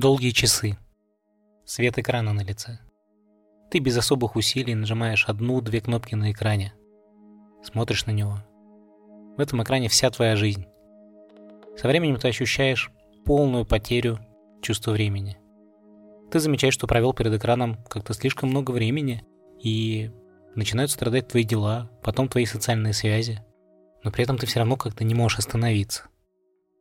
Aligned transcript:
Долгие 0.00 0.30
часы. 0.30 0.78
Свет 1.64 1.98
экрана 1.98 2.32
на 2.32 2.42
лице. 2.42 2.78
Ты 3.68 3.80
без 3.80 3.98
особых 3.98 4.36
усилий 4.36 4.76
нажимаешь 4.76 5.28
одну-две 5.28 5.80
кнопки 5.80 6.14
на 6.14 6.30
экране. 6.30 6.72
Смотришь 7.64 8.06
на 8.06 8.12
него. 8.12 8.38
В 9.36 9.40
этом 9.40 9.60
экране 9.60 9.88
вся 9.88 10.08
твоя 10.10 10.36
жизнь. 10.36 10.66
Со 11.76 11.88
временем 11.88 12.14
ты 12.14 12.28
ощущаешь 12.28 12.92
полную 13.24 13.66
потерю 13.66 14.20
чувства 14.62 14.92
времени. 14.92 15.36
Ты 16.30 16.38
замечаешь, 16.38 16.74
что 16.74 16.86
провел 16.86 17.12
перед 17.12 17.34
экраном 17.34 17.82
как-то 17.88 18.14
слишком 18.14 18.50
много 18.50 18.70
времени, 18.70 19.24
и 19.60 20.12
начинают 20.54 20.92
страдать 20.92 21.26
твои 21.26 21.42
дела, 21.42 21.90
потом 22.04 22.28
твои 22.28 22.46
социальные 22.46 22.92
связи, 22.92 23.44
но 24.04 24.12
при 24.12 24.22
этом 24.22 24.38
ты 24.38 24.46
все 24.46 24.60
равно 24.60 24.76
как-то 24.76 25.02
не 25.02 25.16
можешь 25.16 25.40
остановиться. 25.40 26.04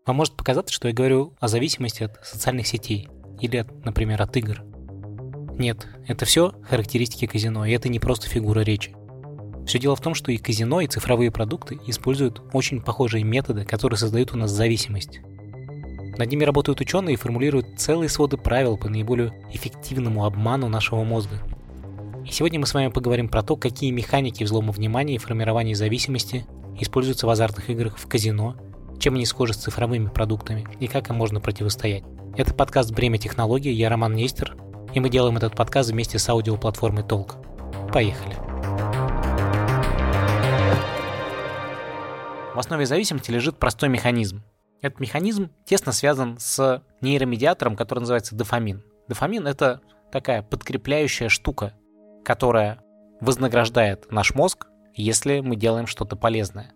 Вам 0.08 0.16
может 0.16 0.36
показаться, 0.36 0.74
что 0.74 0.88
я 0.88 0.94
говорю 0.94 1.34
о 1.42 1.50
зависимости 1.50 2.04
от 2.04 2.26
социальных 2.26 2.66
сетей 2.66 3.10
или, 3.42 3.58
от, 3.58 3.86
например, 3.86 4.22
от 4.22 4.38
игр. 4.38 4.64
Нет, 5.58 5.86
это 6.08 6.24
все 6.24 6.54
характеристики 6.64 7.28
казино, 7.28 7.66
и 7.66 7.74
это 7.74 7.90
не 7.90 8.00
просто 8.00 8.30
фигура 8.30 8.62
речи. 8.62 8.96
Все 9.66 9.80
дело 9.80 9.98
в 9.98 10.02
том, 10.02 10.14
что 10.14 10.32
и 10.32 10.38
казино, 10.38 10.80
и 10.80 10.88
цифровые 10.88 11.30
продукты 11.30 11.78
используют 11.88 12.42
очень 12.54 12.82
похожие 12.82 13.26
методы, 13.26 13.66
которые 13.66 13.98
создают 13.98 14.34
у 14.34 14.38
нас 14.38 14.50
зависимость. 14.50 15.20
Над 16.18 16.32
ними 16.32 16.46
работают 16.46 16.80
ученые 16.80 17.16
и 17.16 17.18
формулируют 17.18 17.78
целые 17.78 18.08
своды 18.08 18.38
правил 18.38 18.78
по 18.78 18.88
наиболее 18.88 19.34
эффективному 19.52 20.24
обману 20.24 20.70
нашего 20.70 21.04
мозга. 21.04 21.42
И 22.26 22.32
сегодня 22.32 22.62
мы 22.62 22.66
с 22.66 22.74
вами 22.74 22.88
поговорим 22.88 23.28
про 23.28 23.44
то, 23.44 23.58
какие 23.58 23.92
механики 23.92 24.46
взлома 24.46 24.72
внимания 24.72 25.16
и 25.16 25.20
формирования 25.20 25.76
зависимости 25.76 26.46
используются 26.80 27.28
в 27.28 27.30
азартных 27.30 27.70
играх 27.70 27.98
в 27.98 28.08
казино 28.08 28.56
чем 29.00 29.16
они 29.16 29.26
схожи 29.26 29.54
с 29.54 29.58
цифровыми 29.58 30.08
продуктами 30.08 30.68
и 30.80 30.88
как 30.88 31.10
им 31.10 31.16
можно 31.16 31.40
противостоять. 31.40 32.04
Это 32.36 32.54
подкаст 32.54 32.92
«Бремя 32.92 33.18
технологий», 33.18 33.72
я 33.72 33.90
Роман 33.90 34.14
Нестер, 34.14 34.56
и 34.94 35.00
мы 35.00 35.10
делаем 35.10 35.38
этот 35.38 35.56
подкаст 35.56 35.92
вместе 35.92 36.20
с 36.20 36.30
аудиоплатформой 36.30 37.04
Толк. 37.04 37.36
Поехали! 37.92 38.36
В 42.54 42.60
основе 42.60 42.86
зависимости 42.86 43.30
лежит 43.30 43.58
простой 43.58 43.90
механизм. 43.90 44.44
Этот 44.82 45.00
механизм 45.00 45.52
тесно 45.66 45.92
связан 45.92 46.38
с 46.40 46.84
нейромедиатором, 47.02 47.76
который 47.76 48.00
называется 48.00 48.36
дофамин. 48.36 48.84
Дофамин— 49.08 49.48
это 49.48 49.82
такая 50.12 50.42
подкрепляющая 50.42 51.30
штука, 51.30 51.74
которая 52.24 52.82
вознаграждает 53.22 54.12
наш 54.12 54.34
мозг, 54.36 54.68
если 54.96 55.40
мы 55.40 55.56
делаем 55.56 55.88
что-то 55.88 56.16
полезное 56.16 56.72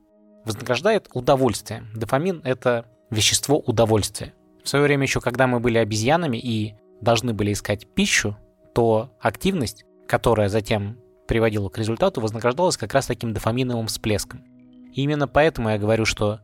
вознаграждает 0.46 1.08
удовольствие. 1.14 1.84
Дофамин— 1.96 2.42
это 2.44 2.86
вещество 3.10 3.60
удовольствия. 3.60 4.34
В 4.64 4.70
свое 4.70 4.86
время 4.86 5.04
еще, 5.04 5.22
когда 5.22 5.48
мы 5.48 5.60
были 5.60 5.78
обезьянами 5.78 6.38
и 6.38 6.76
должны 7.02 7.34
были 7.34 7.54
искать 7.54 7.88
пищу, 7.88 8.38
то 8.74 9.12
активность, 9.20 9.86
которая 10.08 10.50
затем 10.50 10.98
приводила 11.28 11.70
к 11.70 11.78
результату, 11.78 12.22
вознаграждалась 12.22 12.78
как 12.78 12.94
раз 12.94 13.08
таким 13.08 13.34
дофаминовым 13.34 13.88
всплеском. 13.88 14.44
И 14.94 15.02
именно 15.02 15.28
поэтому 15.28 15.70
я 15.70 15.78
говорю, 15.78 16.06
что 16.06 16.42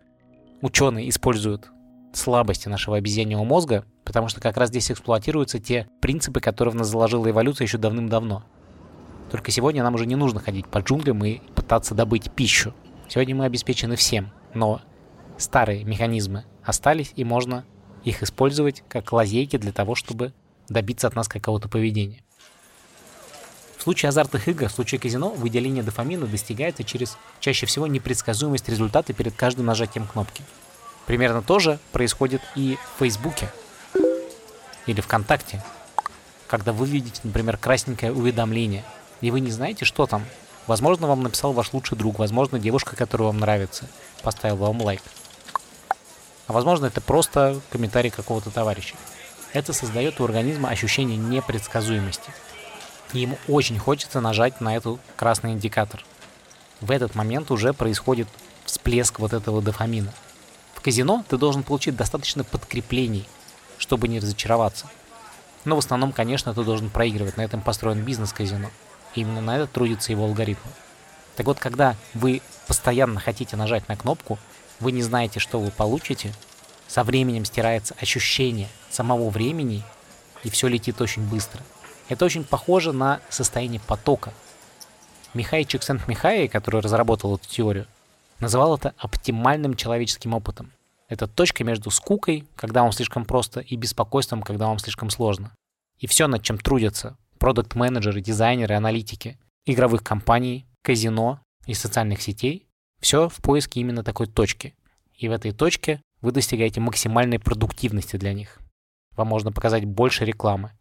ученые 0.62 1.10
используют 1.10 1.70
слабости 2.14 2.68
нашего 2.68 2.98
обезьяньего 2.98 3.44
мозга, 3.44 3.86
потому 4.04 4.28
что 4.30 4.42
как 4.42 4.58
раз 4.58 4.70
здесь 4.70 4.90
эксплуатируются 4.92 5.60
те 5.60 5.88
принципы, 6.02 6.40
которые 6.40 6.72
в 6.72 6.76
нас 6.76 6.88
заложила 6.88 7.30
эволюция 7.30 7.66
еще 7.66 7.78
давным-давно. 7.78 8.44
Только 9.30 9.52
сегодня 9.52 9.84
нам 9.84 9.96
уже 9.96 10.06
не 10.06 10.16
нужно 10.16 10.40
ходить 10.40 10.68
по 10.68 10.80
джунглям 10.80 11.24
и 11.26 11.40
пытаться 11.54 11.94
добыть 11.94 12.32
пищу. 12.32 12.74
Сегодня 13.10 13.36
мы 13.36 13.46
обеспечены 13.46 13.96
всем, 13.96 14.32
но 14.54 14.82
старые 15.38 15.84
механизмы 15.86 16.46
остались, 16.64 17.14
и 17.16 17.24
можно 17.24 17.66
их 18.04 18.22
использовать 18.22 18.84
как 18.90 19.12
лазейки 19.14 19.58
для 19.58 19.72
того, 19.72 19.96
чтобы 19.96 20.34
добиться 20.68 21.08
от 21.08 21.16
нас 21.16 21.28
какого-то 21.28 21.70
поведения. 21.70 22.22
В 23.78 23.84
случае 23.84 24.10
азартных 24.10 24.50
игр, 24.50 24.68
в 24.68 24.72
случае 24.72 25.00
казино, 25.00 25.30
выделение 25.30 25.84
дофамина 25.84 26.26
достигается 26.26 26.84
через 26.84 27.18
чаще 27.40 27.66
всего 27.66 27.88
непредсказуемость 27.88 28.68
результата 28.68 29.14
перед 29.14 29.34
каждым 29.34 29.68
нажатием 29.68 30.06
кнопки. 30.06 30.44
Примерно 31.06 31.42
то 31.42 31.60
же 31.60 31.80
происходит 31.94 32.42
и 32.56 32.78
в 32.96 33.00
Фейсбуке 33.00 33.50
или 34.88 35.00
ВКонтакте, 35.00 35.64
когда 36.48 36.74
вы 36.74 36.86
видите, 36.88 37.22
например, 37.24 37.56
красненькое 37.56 38.12
уведомление, 38.12 38.84
и 39.22 39.32
вы 39.32 39.40
не 39.40 39.52
знаете, 39.52 39.86
что 39.86 40.06
там, 40.06 40.26
Возможно, 40.68 41.08
вам 41.08 41.24
написал 41.24 41.54
ваш 41.54 41.72
лучший 41.72 41.98
друг, 41.98 42.20
возможно, 42.20 42.60
девушка, 42.60 42.96
которая 42.96 43.28
вам 43.28 43.40
нравится, 43.40 43.88
поставила 44.22 44.68
вам 44.68 44.82
лайк. 44.82 45.02
А 46.48 46.54
возможно, 46.54 46.86
это 46.86 47.00
просто 47.00 47.62
комментарий 47.70 48.10
какого-то 48.10 48.52
товарища. 48.52 48.96
Это 49.54 49.72
создает 49.72 50.20
у 50.20 50.26
организма 50.26 50.70
ощущение 50.70 51.18
непредсказуемости. 51.18 52.32
И 53.14 53.20
ему 53.20 53.38
очень 53.48 53.80
хочется 53.80 54.20
нажать 54.20 54.60
на 54.60 54.76
этот 54.76 55.00
красный 55.16 55.54
индикатор. 55.54 56.04
В 56.82 56.92
этот 56.92 57.16
момент 57.16 57.50
уже 57.50 57.74
происходит 57.74 58.28
всплеск 58.66 59.20
вот 59.20 59.32
этого 59.32 59.62
дофамина. 59.62 60.14
В 60.74 60.82
казино 60.82 61.24
ты 61.28 61.38
должен 61.38 61.64
получить 61.64 61.96
достаточно 61.96 62.44
подкреплений, 62.44 63.28
чтобы 63.78 64.10
не 64.10 64.20
разочароваться. 64.20 64.88
Но 65.64 65.76
в 65.76 65.80
основном, 65.80 66.12
конечно, 66.12 66.54
ты 66.54 66.64
должен 66.64 66.90
проигрывать. 66.90 67.38
На 67.38 67.42
этом 67.42 67.62
построен 67.62 68.04
бизнес 68.04 68.34
казино. 68.34 68.70
Именно 69.16 69.42
на 69.42 69.58
это 69.58 69.68
трудится 69.68 70.12
его 70.12 70.26
алгоритм. 70.26 70.60
Так 71.36 71.46
вот, 71.46 71.60
когда 71.60 71.96
вы 72.14 72.42
постоянно 72.68 73.20
хотите 73.20 73.56
нажать 73.56 73.88
на 73.88 73.96
кнопку, 73.96 74.38
вы 74.80 74.92
не 74.92 75.02
знаете, 75.02 75.40
что 75.40 75.60
вы 75.60 75.72
получите, 75.72 76.34
со 76.88 77.04
временем 77.04 77.46
стирается 77.46 77.96
ощущение 78.00 78.70
самого 78.90 79.30
времени, 79.30 79.84
и 80.44 80.50
все 80.50 80.68
летит 80.68 81.02
очень 81.02 81.28
быстро. 81.28 81.62
Это 82.10 82.26
очень 82.26 82.44
похоже 82.44 82.94
на 82.94 83.20
состояние 83.30 83.82
потока. 83.82 84.34
Михай 85.34 85.66
Чиксент-Михай, 85.66 86.48
который 86.48 86.82
разработал 86.82 87.36
эту 87.36 87.48
теорию, 87.48 87.88
называл 88.40 88.76
это 88.78 88.94
оптимальным 88.98 89.76
человеческим 89.76 90.34
опытом. 90.34 90.72
Это 91.10 91.28
точка 91.28 91.64
между 91.64 91.90
скукой, 91.90 92.48
когда 92.56 92.82
вам 92.82 92.92
слишком 92.92 93.26
просто, 93.26 93.60
и 93.60 93.76
беспокойством, 93.76 94.42
когда 94.42 94.68
вам 94.68 94.80
слишком 94.80 95.10
сложно. 95.10 95.52
И 96.00 96.08
все, 96.08 96.28
над 96.28 96.44
чем 96.44 96.58
трудятся 96.58 97.18
продукт-менеджеры, 97.38 98.22
дизайнеры, 98.22 98.76
аналитики 98.76 99.38
игровых 99.68 100.02
компаний, 100.02 100.66
казино 100.82 101.42
и 101.66 101.74
социальных 101.74 102.22
сетей. 102.22 102.68
Все 103.00 103.30
в 103.30 103.38
поиске 103.38 103.82
именно 103.82 104.04
такой 104.04 104.28
точки. 104.28 104.74
И 105.14 105.28
в 105.28 105.32
этой 105.32 105.52
точке 105.52 106.02
вы 106.22 106.32
достигаете 106.32 106.80
максимальной 106.80 107.38
продуктивности 107.38 108.16
для 108.16 108.34
них. 108.34 108.60
Вам 109.16 109.28
можно 109.28 109.52
показать 109.52 109.86
больше 109.86 110.26
рекламы, 110.26 110.72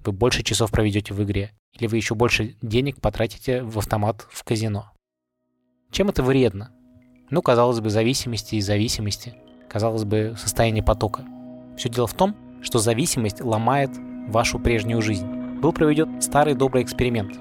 вы 0.00 0.12
больше 0.12 0.42
часов 0.42 0.70
проведете 0.70 1.14
в 1.14 1.22
игре, 1.22 1.52
или 1.72 1.86
вы 1.86 1.96
еще 1.96 2.14
больше 2.14 2.56
денег 2.62 3.00
потратите 3.00 3.62
в 3.62 3.78
автомат 3.78 4.26
в 4.30 4.44
казино. 4.44 4.92
Чем 5.90 6.08
это 6.08 6.22
вредно? 6.22 6.72
Ну, 7.30 7.42
казалось 7.42 7.80
бы, 7.80 7.90
зависимости 7.90 8.56
и 8.56 8.60
зависимости. 8.60 9.34
Казалось 9.68 10.04
бы, 10.04 10.34
состояние 10.36 10.84
потока. 10.84 11.24
Все 11.76 11.88
дело 11.88 12.06
в 12.06 12.14
том, 12.14 12.36
что 12.62 12.78
зависимость 12.78 13.40
ломает 13.40 13.90
вашу 14.28 14.58
прежнюю 14.58 15.00
жизнь 15.02 15.35
был 15.60 15.72
проведен 15.72 16.20
старый 16.20 16.54
добрый 16.54 16.82
эксперимент. 16.82 17.32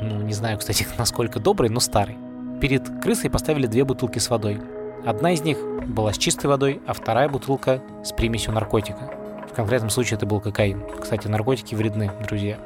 Ну, 0.00 0.22
не 0.22 0.32
знаю, 0.32 0.58
кстати, 0.58 0.86
насколько 0.98 1.40
добрый, 1.40 1.70
но 1.70 1.80
старый. 1.80 2.16
Перед 2.60 2.88
крысой 3.02 3.30
поставили 3.30 3.66
две 3.66 3.84
бутылки 3.84 4.18
с 4.18 4.30
водой. 4.30 4.60
Одна 5.04 5.32
из 5.32 5.42
них 5.42 5.58
была 5.86 6.12
с 6.12 6.18
чистой 6.18 6.46
водой, 6.46 6.80
а 6.86 6.92
вторая 6.92 7.28
бутылка 7.28 7.82
с 8.04 8.12
примесью 8.12 8.52
наркотика. 8.52 9.10
конкретном 9.54 9.90
случае 9.90 10.16
это 10.16 10.26
был 10.26 10.40
кокаин. 10.40 10.82
Кстати, 11.00 11.28
наркотики 11.28 11.74
вредны, 11.74 12.10
друзья. 12.26 12.58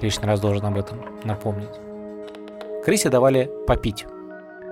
Лишний 0.00 0.26
раз 0.26 0.40
должен 0.40 0.64
об 0.66 0.76
этом 0.76 1.00
напомнить. 1.24 1.70
Крысе 2.84 3.10
давали 3.10 3.48
попить. 3.66 4.06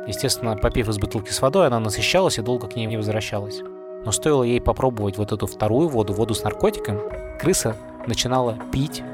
Естественно, 0.06 0.56
попив 0.56 0.88
из 0.88 0.98
бутылки 0.98 1.30
с 1.30 1.40
водой, 1.40 1.68
она 1.68 1.78
насыщалась 1.78 2.38
и 2.38 2.42
долго 2.42 2.66
к 2.66 2.74
ней 2.74 2.86
не 2.86 2.96
возвращалась. 2.96 3.60
Но 4.04 4.10
стоило 4.10 4.42
ей 4.42 4.60
попробовать 4.60 5.18
вот 5.18 5.30
эту 5.30 5.46
вторую 5.46 5.88
воду, 5.88 6.12
воду 6.12 6.34
с 6.34 6.42
наркотиком, 6.42 6.98
крыса 7.38 7.76
начинала 8.06 8.58
пить, 8.72 9.04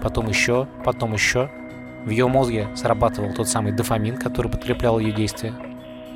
потом 0.00 0.28
еще, 0.28 0.66
потом 0.84 1.12
еще. 1.12 1.50
В 2.04 2.10
ее 2.10 2.28
мозге 2.28 2.68
срабатывал 2.74 3.32
тот 3.34 3.48
самый 3.48 3.72
дофамин, 3.72 4.16
который 4.16 4.50
подкреплял 4.50 4.98
ее 4.98 5.12
действия. 5.12 5.52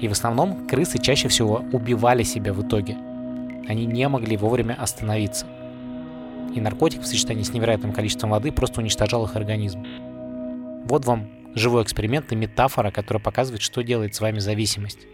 И 0.01 0.09
в 0.09 0.13
основном 0.13 0.67
крысы 0.67 0.99
чаще 0.99 1.29
всего 1.29 1.65
убивали 1.73 2.23
себя 2.23 2.53
в 2.53 2.67
итоге. 2.67 2.97
Они 3.69 3.87
не 3.87 4.09
могли 4.09 4.37
вовремя 4.37 4.75
остановиться. 4.75 5.47
И 6.55 6.61
наркотик 6.61 7.03
в 7.03 7.07
сочетании 7.07 7.43
с 7.43 7.53
невероятным 7.53 7.93
количеством 7.93 8.31
воды 8.31 8.53
просто 8.53 8.81
уничтожал 8.81 9.25
их 9.25 9.37
организм. 9.37 9.85
Вот 10.87 11.05
вам 11.05 11.29
живой 11.55 11.83
эксперимент 11.83 12.33
и 12.33 12.37
метафора, 12.37 12.91
которая 12.91 13.23
показывает, 13.23 13.63
что 13.63 13.83
делает 13.83 14.15
с 14.15 14.21
вами 14.21 14.39
зависимость. 14.39 15.07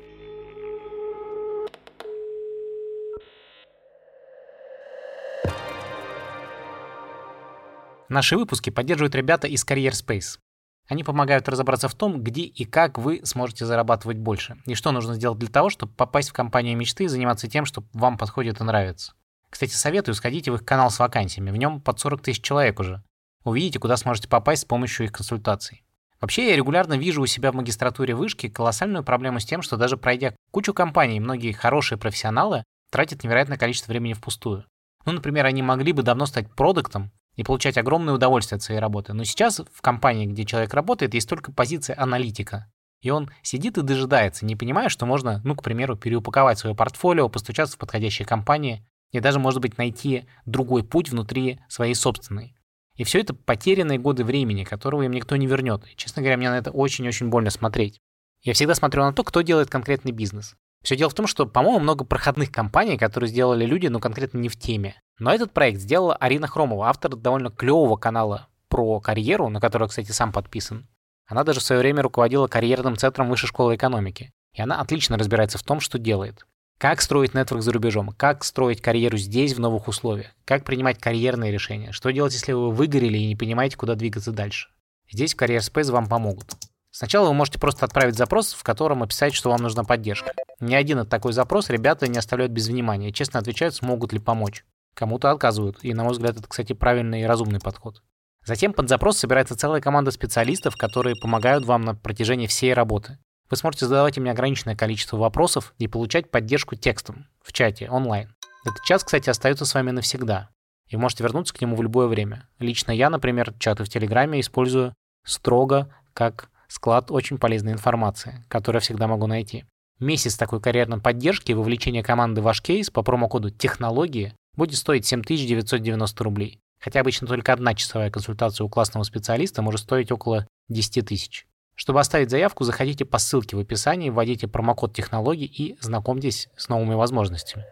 Наши 8.10 8.36
выпуски 8.36 8.70
поддерживают 8.70 9.14
ребята 9.14 9.46
из 9.46 9.64
Career 9.64 9.92
Space. 9.92 10.40
Они 10.88 11.04
помогают 11.04 11.48
разобраться 11.48 11.86
в 11.86 11.94
том, 11.94 12.20
где 12.24 12.42
и 12.42 12.64
как 12.64 12.98
вы 12.98 13.20
сможете 13.22 13.64
зарабатывать 13.64 14.18
больше, 14.18 14.56
и 14.66 14.74
что 14.74 14.90
нужно 14.90 15.14
сделать 15.14 15.38
для 15.38 15.48
того, 15.48 15.70
чтобы 15.70 15.92
попасть 15.94 16.30
в 16.30 16.32
компанию 16.32 16.76
мечты 16.76 17.04
и 17.04 17.06
заниматься 17.06 17.48
тем, 17.48 17.64
что 17.64 17.84
вам 17.92 18.18
подходит 18.18 18.60
и 18.60 18.64
нравится. 18.64 19.12
Кстати, 19.48 19.74
советую, 19.74 20.16
сходите 20.16 20.50
в 20.50 20.56
их 20.56 20.64
канал 20.64 20.90
с 20.90 20.98
вакансиями, 20.98 21.52
в 21.52 21.56
нем 21.56 21.80
под 21.80 22.00
40 22.00 22.20
тысяч 22.20 22.42
человек 22.42 22.80
уже. 22.80 23.00
Увидите, 23.44 23.78
куда 23.78 23.96
сможете 23.96 24.26
попасть 24.26 24.62
с 24.62 24.64
помощью 24.64 25.06
их 25.06 25.12
консультаций. 25.12 25.84
Вообще, 26.20 26.50
я 26.50 26.56
регулярно 26.56 26.94
вижу 26.94 27.22
у 27.22 27.26
себя 27.26 27.52
в 27.52 27.54
магистратуре 27.54 28.16
вышки 28.16 28.48
колоссальную 28.48 29.04
проблему 29.04 29.38
с 29.38 29.44
тем, 29.44 29.62
что 29.62 29.76
даже 29.76 29.96
пройдя 29.96 30.34
кучу 30.50 30.74
компаний, 30.74 31.20
многие 31.20 31.52
хорошие 31.52 31.96
профессионалы 31.96 32.64
тратят 32.90 33.22
невероятное 33.22 33.56
количество 33.56 33.92
времени 33.92 34.14
впустую. 34.14 34.64
Ну, 35.06 35.12
например, 35.12 35.46
они 35.46 35.62
могли 35.62 35.92
бы 35.92 36.02
давно 36.02 36.26
стать 36.26 36.52
продуктом, 36.52 37.12
и 37.40 37.42
получать 37.42 37.78
огромное 37.78 38.12
удовольствие 38.12 38.58
от 38.58 38.62
своей 38.62 38.80
работы. 38.80 39.14
Но 39.14 39.24
сейчас 39.24 39.62
в 39.72 39.80
компании, 39.80 40.26
где 40.26 40.44
человек 40.44 40.74
работает, 40.74 41.14
есть 41.14 41.26
только 41.26 41.52
позиция 41.52 41.98
аналитика. 41.98 42.70
И 43.00 43.08
он 43.08 43.30
сидит 43.42 43.78
и 43.78 43.82
дожидается, 43.82 44.44
не 44.44 44.56
понимая, 44.56 44.90
что 44.90 45.06
можно, 45.06 45.40
ну, 45.42 45.56
к 45.56 45.62
примеру, 45.62 45.96
переупаковать 45.96 46.58
свое 46.58 46.76
портфолио, 46.76 47.30
постучаться 47.30 47.76
в 47.76 47.78
подходящие 47.78 48.26
компании 48.26 48.86
и 49.10 49.20
даже, 49.20 49.38
может 49.38 49.62
быть, 49.62 49.78
найти 49.78 50.26
другой 50.44 50.84
путь 50.84 51.08
внутри 51.08 51.60
своей 51.66 51.94
собственной. 51.94 52.54
И 52.96 53.04
все 53.04 53.20
это 53.20 53.32
потерянные 53.32 53.98
годы 53.98 54.22
времени, 54.22 54.64
которого 54.64 55.00
им 55.00 55.12
никто 55.12 55.34
не 55.36 55.46
вернет. 55.46 55.86
И, 55.90 55.96
честно 55.96 56.20
говоря, 56.20 56.36
мне 56.36 56.50
на 56.50 56.58
это 56.58 56.70
очень-очень 56.70 57.30
больно 57.30 57.48
смотреть. 57.48 58.02
Я 58.42 58.52
всегда 58.52 58.74
смотрю 58.74 59.02
на 59.02 59.14
то, 59.14 59.24
кто 59.24 59.40
делает 59.40 59.70
конкретный 59.70 60.12
бизнес. 60.12 60.56
Все 60.82 60.96
дело 60.96 61.10
в 61.10 61.14
том, 61.14 61.26
что, 61.26 61.46
по-моему, 61.46 61.80
много 61.80 62.04
проходных 62.04 62.50
компаний, 62.50 62.96
которые 62.96 63.28
сделали 63.28 63.66
люди, 63.66 63.88
но 63.88 64.00
конкретно 64.00 64.38
не 64.38 64.48
в 64.48 64.58
теме. 64.58 65.00
Но 65.18 65.32
этот 65.32 65.52
проект 65.52 65.80
сделала 65.80 66.16
Арина 66.16 66.46
Хромова, 66.46 66.88
автор 66.88 67.16
довольно 67.16 67.50
клевого 67.50 67.96
канала 67.96 68.48
про 68.68 69.00
карьеру, 69.00 69.48
на 69.48 69.60
который, 69.60 69.88
кстати, 69.88 70.10
сам 70.12 70.32
подписан. 70.32 70.88
Она 71.26 71.44
даже 71.44 71.60
в 71.60 71.62
свое 71.62 71.80
время 71.80 72.02
руководила 72.02 72.46
карьерным 72.48 72.96
центром 72.96 73.28
Высшей 73.28 73.48
школы 73.48 73.76
экономики. 73.76 74.32
И 74.54 74.62
она 74.62 74.80
отлично 74.80 75.16
разбирается 75.16 75.58
в 75.58 75.62
том, 75.62 75.80
что 75.80 75.98
делает. 75.98 76.46
Как 76.78 77.02
строить 77.02 77.34
нетворк 77.34 77.62
за 77.62 77.72
рубежом, 77.72 78.08
как 78.16 78.42
строить 78.42 78.80
карьеру 78.80 79.18
здесь 79.18 79.54
в 79.54 79.60
новых 79.60 79.86
условиях, 79.86 80.30
как 80.46 80.64
принимать 80.64 80.98
карьерные 80.98 81.52
решения, 81.52 81.92
что 81.92 82.10
делать, 82.10 82.32
если 82.32 82.52
вы 82.52 82.70
выгорели 82.70 83.18
и 83.18 83.28
не 83.28 83.36
понимаете, 83.36 83.76
куда 83.76 83.94
двигаться 83.94 84.32
дальше. 84.32 84.70
Здесь 85.10 85.34
в 85.34 85.36
Career 85.36 85.58
Space 85.58 85.92
вам 85.92 86.08
помогут. 86.08 86.54
Сначала 86.90 87.28
вы 87.28 87.34
можете 87.34 87.58
просто 87.58 87.84
отправить 87.84 88.16
запрос, 88.16 88.52
в 88.52 88.62
котором 88.62 89.02
описать, 89.02 89.34
что 89.34 89.50
вам 89.50 89.62
нужна 89.62 89.84
поддержка. 89.84 90.32
Ни 90.58 90.74
один 90.74 91.06
такой 91.06 91.32
запрос 91.32 91.70
ребята 91.70 92.08
не 92.08 92.18
оставляют 92.18 92.52
без 92.52 92.68
внимания, 92.68 93.12
честно 93.12 93.38
отвечают, 93.38 93.74
смогут 93.74 94.12
ли 94.12 94.18
помочь. 94.18 94.64
Кому-то 94.94 95.30
отказывают, 95.30 95.78
и, 95.82 95.94
на 95.94 96.02
мой 96.02 96.12
взгляд, 96.12 96.36
это, 96.36 96.48
кстати, 96.48 96.72
правильный 96.72 97.22
и 97.22 97.26
разумный 97.26 97.60
подход. 97.60 98.02
Затем 98.44 98.72
под 98.72 98.88
запрос 98.88 99.18
собирается 99.18 99.56
целая 99.56 99.80
команда 99.80 100.10
специалистов, 100.10 100.76
которые 100.76 101.14
помогают 101.14 101.64
вам 101.64 101.82
на 101.82 101.94
протяжении 101.94 102.46
всей 102.46 102.74
работы. 102.74 103.18
Вы 103.50 103.56
сможете 103.56 103.86
задавать 103.86 104.16
им 104.16 104.24
неограниченное 104.24 104.76
количество 104.76 105.16
вопросов 105.16 105.74
и 105.78 105.88
получать 105.88 106.30
поддержку 106.30 106.76
текстом 106.76 107.26
в 107.42 107.52
чате 107.52 107.88
онлайн. 107.88 108.34
Этот 108.64 108.82
час, 108.84 109.04
кстати, 109.04 109.30
остается 109.30 109.64
с 109.64 109.74
вами 109.74 109.90
навсегда. 109.90 110.50
И 110.88 110.96
вы 110.96 111.02
можете 111.02 111.22
вернуться 111.22 111.54
к 111.54 111.60
нему 111.60 111.76
в 111.76 111.82
любое 111.82 112.06
время. 112.06 112.48
Лично 112.58 112.92
я, 112.92 113.10
например, 113.10 113.54
чаты 113.58 113.84
в 113.84 113.88
Телеграме 113.88 114.40
использую 114.40 114.94
строго 115.24 115.94
как 116.14 116.50
склад 116.70 117.10
очень 117.10 117.38
полезной 117.38 117.72
информации, 117.72 118.44
которую 118.48 118.80
всегда 118.80 119.06
могу 119.06 119.26
найти. 119.26 119.64
Месяц 119.98 120.36
такой 120.36 120.60
карьерной 120.60 120.98
поддержки 120.98 121.50
и 121.50 121.54
вовлечения 121.54 122.02
команды 122.02 122.40
в 122.40 122.44
ваш 122.44 122.62
кейс 122.62 122.90
по 122.90 123.02
промокоду 123.02 123.50
«Технологии» 123.50 124.34
будет 124.56 124.78
стоить 124.78 125.04
7990 125.04 126.24
рублей. 126.24 126.60
Хотя 126.80 127.00
обычно 127.00 127.26
только 127.26 127.52
одна 127.52 127.74
часовая 127.74 128.10
консультация 128.10 128.64
у 128.64 128.70
классного 128.70 129.04
специалиста 129.04 129.60
может 129.60 129.80
стоить 129.80 130.10
около 130.10 130.46
10 130.68 131.06
тысяч. 131.06 131.46
Чтобы 131.74 132.00
оставить 132.00 132.30
заявку, 132.30 132.64
заходите 132.64 133.04
по 133.04 133.18
ссылке 133.18 133.56
в 133.56 133.60
описании, 133.60 134.10
вводите 134.10 134.48
промокод 134.48 134.94
технологий 134.94 135.46
и 135.46 135.76
знакомьтесь 135.80 136.48
с 136.56 136.68
новыми 136.68 136.94
возможностями. 136.94 137.64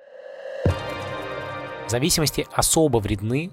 Зависимости 1.88 2.46
особо 2.52 2.98
вредны, 2.98 3.50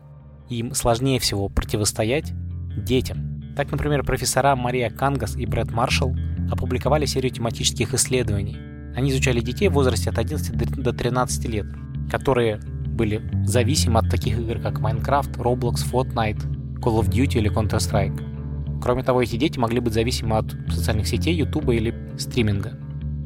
им 0.50 0.74
сложнее 0.74 1.20
всего 1.20 1.50
противостоять 1.50 2.34
детям. 2.76 3.35
Так, 3.56 3.72
например, 3.72 4.04
профессора 4.04 4.56
Мария 4.56 4.90
Кангас 4.90 5.38
и 5.38 5.46
Брэд 5.46 5.72
Маршалл 5.72 6.16
опубликовали 6.52 7.06
серию 7.06 7.32
тематических 7.32 7.94
исследований. 7.94 8.58
Они 8.96 9.12
изучали 9.12 9.40
детей 9.40 9.70
в 9.70 9.74
возрасте 9.74 10.10
от 10.10 10.18
11 10.18 10.56
до 10.82 10.92
13 10.92 11.46
лет, 11.46 11.66
которые 12.12 12.60
были 12.88 13.22
зависимы 13.46 14.00
от 14.00 14.10
таких 14.10 14.38
игр, 14.40 14.60
как 14.60 14.80
Minecraft, 14.80 15.38
Roblox, 15.38 15.90
Fortnite, 15.90 16.80
Call 16.80 17.00
of 17.00 17.10
Duty 17.10 17.38
или 17.40 17.52
Counter-Strike. 17.52 18.82
Кроме 18.82 19.04
того, 19.04 19.22
эти 19.22 19.38
дети 19.38 19.58
могли 19.58 19.80
быть 19.80 19.94
зависимы 19.94 20.38
от 20.38 20.52
социальных 20.70 21.08
сетей, 21.08 21.34
YouTube 21.34 21.70
или 21.70 21.94
стриминга. 22.18 22.78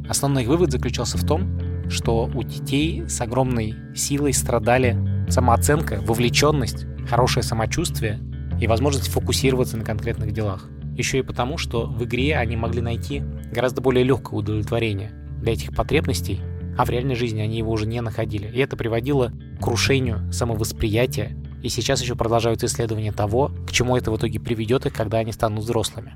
Основной 0.08 0.44
их 0.44 0.50
вывод 0.50 0.72
заключался 0.72 1.18
в 1.18 1.26
том, 1.26 1.90
что 1.90 2.30
у 2.34 2.44
детей 2.44 3.04
с 3.08 3.20
огромной 3.22 3.76
силой 3.96 4.34
страдали 4.34 4.96
самооценка, 5.28 6.00
вовлеченность, 6.02 6.86
хорошее 7.08 7.44
самочувствие 7.44 8.20
и 8.60 8.68
возможность 8.68 9.10
фокусироваться 9.10 9.78
на 9.78 9.84
конкретных 9.84 10.32
делах. 10.32 10.68
Еще 10.96 11.20
и 11.20 11.24
потому, 11.24 11.58
что 11.58 11.86
в 11.86 12.04
игре 12.04 12.36
они 12.36 12.58
могли 12.58 12.82
найти 12.82 13.24
гораздо 13.52 13.82
более 13.82 14.04
легкое 14.04 14.40
удовлетворение 14.40 15.12
для 15.42 15.54
этих 15.54 15.74
потребностей, 15.74 16.42
а 16.78 16.86
в 16.86 16.90
реальной 16.90 17.16
жизни 17.16 17.42
они 17.42 17.58
его 17.58 17.72
уже 17.72 17.86
не 17.86 18.02
находили. 18.02 18.48
И 18.48 18.60
это 18.60 18.76
приводило 18.76 19.32
к 19.60 19.64
крушению 19.64 20.32
самовосприятия, 20.32 21.38
и 21.64 21.70
сейчас 21.70 22.02
еще 22.02 22.16
продолжаются 22.16 22.68
исследования 22.68 23.12
того, 23.12 23.52
к 23.68 23.72
чему 23.72 23.98
это 23.98 24.12
в 24.12 24.18
итоге 24.18 24.40
приведет 24.40 24.86
их, 24.86 24.94
когда 24.94 25.20
они 25.20 25.32
станут 25.32 25.64
взрослыми. 25.64 26.14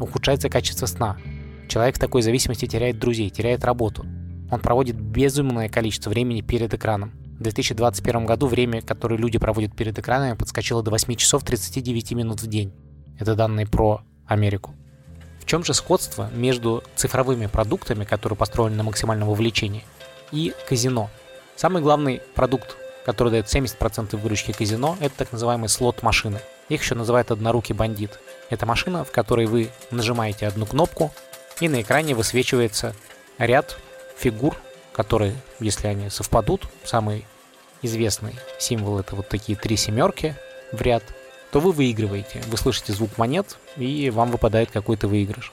Ухудшается 0.00 0.48
качество 0.48 0.86
сна. 0.86 1.16
Человек 1.68 1.96
в 1.96 2.00
такой 2.00 2.22
зависимости 2.22 2.66
теряет 2.66 2.98
друзей, 2.98 3.30
теряет 3.30 3.64
работу. 3.64 4.04
Он 4.50 4.60
проводит 4.60 5.00
безумное 5.00 5.68
количество 5.68 6.10
времени 6.10 6.42
перед 6.42 6.74
экраном. 6.74 7.12
В 7.38 7.42
2021 7.42 8.26
году 8.26 8.46
время, 8.46 8.80
которое 8.80 9.16
люди 9.16 9.38
проводят 9.38 9.74
перед 9.74 9.98
экранами, 9.98 10.36
подскочило 10.36 10.84
до 10.84 10.92
8 10.92 11.14
часов 11.16 11.42
39 11.42 12.12
минут 12.12 12.40
в 12.40 12.46
день. 12.46 12.72
Это 13.18 13.34
данные 13.34 13.66
про 13.66 14.02
Америку. 14.26 14.72
В 15.40 15.44
чем 15.44 15.64
же 15.64 15.74
сходство 15.74 16.30
между 16.32 16.84
цифровыми 16.94 17.46
продуктами, 17.46 18.04
которые 18.04 18.36
построены 18.36 18.76
на 18.76 18.84
максимальном 18.84 19.28
вовлечении, 19.28 19.84
и 20.30 20.54
казино? 20.68 21.10
Самый 21.56 21.82
главный 21.82 22.22
продукт, 22.36 22.76
который 23.04 23.30
дает 23.30 23.46
70% 23.46 24.16
выручки 24.16 24.52
казино, 24.52 24.96
это 25.00 25.16
так 25.18 25.32
называемые 25.32 25.68
слот-машины. 25.68 26.40
Их 26.68 26.82
еще 26.82 26.94
называют 26.94 27.32
однорукий 27.32 27.74
бандит. 27.74 28.20
Это 28.48 28.64
машина, 28.64 29.04
в 29.04 29.10
которой 29.10 29.46
вы 29.46 29.70
нажимаете 29.90 30.46
одну 30.46 30.66
кнопку, 30.66 31.12
и 31.60 31.68
на 31.68 31.82
экране 31.82 32.14
высвечивается 32.14 32.94
ряд 33.38 33.76
фигур 34.16 34.56
которые, 34.94 35.34
если 35.58 35.88
они 35.88 36.08
совпадут, 36.08 36.68
самый 36.84 37.26
известный 37.82 38.34
символ 38.58 39.00
это 39.00 39.16
вот 39.16 39.28
такие 39.28 39.58
три 39.58 39.76
семерки 39.76 40.36
в 40.72 40.80
ряд, 40.80 41.02
то 41.50 41.60
вы 41.60 41.72
выигрываете. 41.72 42.40
Вы 42.46 42.56
слышите 42.56 42.92
звук 42.92 43.18
монет, 43.18 43.58
и 43.76 44.08
вам 44.10 44.30
выпадает 44.30 44.70
какой-то 44.70 45.08
выигрыш. 45.08 45.52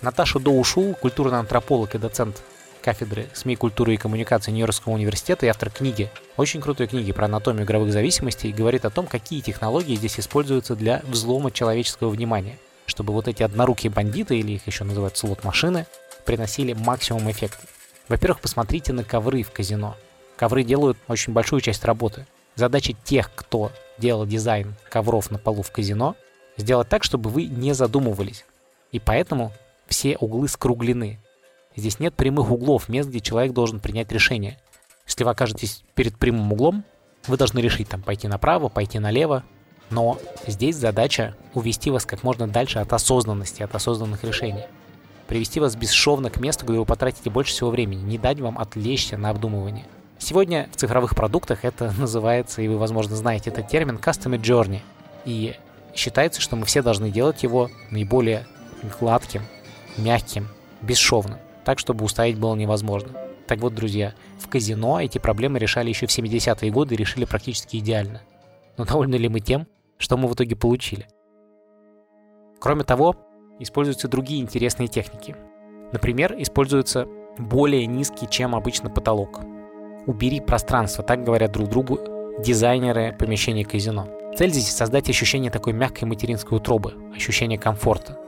Наташа 0.00 0.38
Доушул, 0.38 0.94
культурный 0.94 1.38
антрополог 1.38 1.94
и 1.94 1.98
доцент 1.98 2.42
кафедры 2.80 3.28
СМИ, 3.34 3.56
культуры 3.56 3.92
и 3.92 3.98
коммуникации 3.98 4.50
Нью-Йоркского 4.50 4.94
университета 4.94 5.44
и 5.44 5.50
автор 5.50 5.68
книги, 5.68 6.10
очень 6.38 6.62
крутой 6.62 6.86
книги 6.86 7.12
про 7.12 7.26
анатомию 7.26 7.64
игровых 7.64 7.92
зависимостей, 7.92 8.52
говорит 8.52 8.86
о 8.86 8.90
том, 8.90 9.06
какие 9.06 9.42
технологии 9.42 9.96
здесь 9.96 10.18
используются 10.18 10.74
для 10.74 11.02
взлома 11.04 11.50
человеческого 11.50 12.08
внимания– 12.08 12.58
чтобы 12.90 13.12
вот 13.14 13.28
эти 13.28 13.42
однорукие 13.42 13.90
бандиты, 13.90 14.38
или 14.38 14.52
их 14.52 14.66
еще 14.66 14.84
называют 14.84 15.16
слот-машины, 15.16 15.86
приносили 16.26 16.74
максимум 16.74 17.30
эффекта. 17.30 17.66
Во-первых, 18.08 18.40
посмотрите 18.40 18.92
на 18.92 19.04
ковры 19.04 19.42
в 19.42 19.52
казино. 19.52 19.96
Ковры 20.36 20.64
делают 20.64 20.98
очень 21.08 21.32
большую 21.32 21.60
часть 21.60 21.84
работы. 21.84 22.26
Задача 22.56 22.92
тех, 23.04 23.30
кто 23.34 23.70
делал 23.98 24.26
дизайн 24.26 24.74
ковров 24.90 25.30
на 25.30 25.38
полу 25.38 25.62
в 25.62 25.70
казино, 25.70 26.16
сделать 26.56 26.88
так, 26.88 27.04
чтобы 27.04 27.30
вы 27.30 27.44
не 27.44 27.72
задумывались. 27.72 28.44
И 28.92 28.98
поэтому 28.98 29.52
все 29.86 30.16
углы 30.16 30.48
скруглены. 30.48 31.18
Здесь 31.76 32.00
нет 32.00 32.14
прямых 32.14 32.50
углов, 32.50 32.88
мест, 32.88 33.08
где 33.08 33.20
человек 33.20 33.52
должен 33.52 33.80
принять 33.80 34.10
решение. 34.12 34.58
Если 35.06 35.24
вы 35.24 35.30
окажетесь 35.30 35.84
перед 35.94 36.18
прямым 36.18 36.52
углом, 36.52 36.84
вы 37.26 37.36
должны 37.36 37.60
решить 37.60 37.88
там 37.88 38.02
пойти 38.02 38.28
направо, 38.28 38.68
пойти 38.68 38.98
налево. 38.98 39.44
Но 39.90 40.18
здесь 40.46 40.76
задача 40.76 41.34
увести 41.54 41.90
вас 41.90 42.06
как 42.06 42.22
можно 42.22 42.46
дальше 42.48 42.78
от 42.78 42.92
осознанности, 42.92 43.62
от 43.62 43.74
осознанных 43.74 44.24
решений 44.24 44.64
привести 45.30 45.60
вас 45.60 45.76
бесшовно 45.76 46.28
к 46.28 46.40
месту, 46.40 46.66
где 46.66 46.76
вы 46.76 46.84
потратите 46.84 47.30
больше 47.30 47.52
всего 47.52 47.70
времени, 47.70 48.02
не 48.02 48.18
дать 48.18 48.40
вам 48.40 48.58
отвлечься 48.58 49.16
на 49.16 49.30
обдумывание. 49.30 49.84
Сегодня 50.18 50.68
в 50.72 50.76
цифровых 50.76 51.14
продуктах 51.14 51.64
это 51.64 51.92
называется, 51.98 52.62
и 52.62 52.68
вы, 52.68 52.76
возможно, 52.78 53.14
знаете 53.14 53.50
этот 53.50 53.68
термин, 53.68 53.94
Customer 53.96 54.40
Journey. 54.40 54.80
И 55.24 55.54
считается, 55.94 56.40
что 56.40 56.56
мы 56.56 56.66
все 56.66 56.82
должны 56.82 57.12
делать 57.12 57.44
его 57.44 57.70
наиболее 57.90 58.44
гладким, 58.98 59.42
мягким, 59.96 60.48
бесшовным, 60.82 61.38
так, 61.64 61.78
чтобы 61.78 62.04
устоять 62.04 62.36
было 62.36 62.56
невозможно. 62.56 63.10
Так 63.46 63.60
вот, 63.60 63.72
друзья, 63.72 64.14
в 64.40 64.48
казино 64.48 65.00
эти 65.00 65.18
проблемы 65.18 65.60
решали 65.60 65.90
еще 65.90 66.06
в 66.06 66.10
70-е 66.10 66.72
годы 66.72 66.96
и 66.96 66.98
решили 66.98 67.24
практически 67.24 67.76
идеально. 67.76 68.20
Но 68.76 68.84
довольны 68.84 69.14
ли 69.14 69.28
мы 69.28 69.38
тем, 69.38 69.68
что 70.00 70.16
мы 70.16 70.26
в 70.28 70.34
итоге 70.34 70.56
получили? 70.56 71.06
Кроме 72.58 72.84
того, 72.84 73.14
используются 73.58 74.08
другие 74.08 74.40
интересные 74.40 74.88
техники. 74.88 75.36
Например, 75.92 76.34
используется 76.38 77.06
более 77.38 77.86
низкий, 77.86 78.26
чем 78.28 78.54
обычно 78.54 78.88
потолок. 78.90 79.40
Убери 80.06 80.40
пространство, 80.40 81.04
так 81.04 81.22
говорят 81.22 81.52
друг 81.52 81.68
другу 81.68 82.00
дизайнеры 82.42 83.14
помещений 83.18 83.64
казино. 83.64 84.08
Цель 84.36 84.50
здесь 84.50 84.74
создать 84.74 85.10
ощущение 85.10 85.50
такой 85.50 85.74
мягкой 85.74 86.08
материнской 86.08 86.56
утробы, 86.56 86.94
ощущение 87.14 87.58
комфорта. 87.58 88.18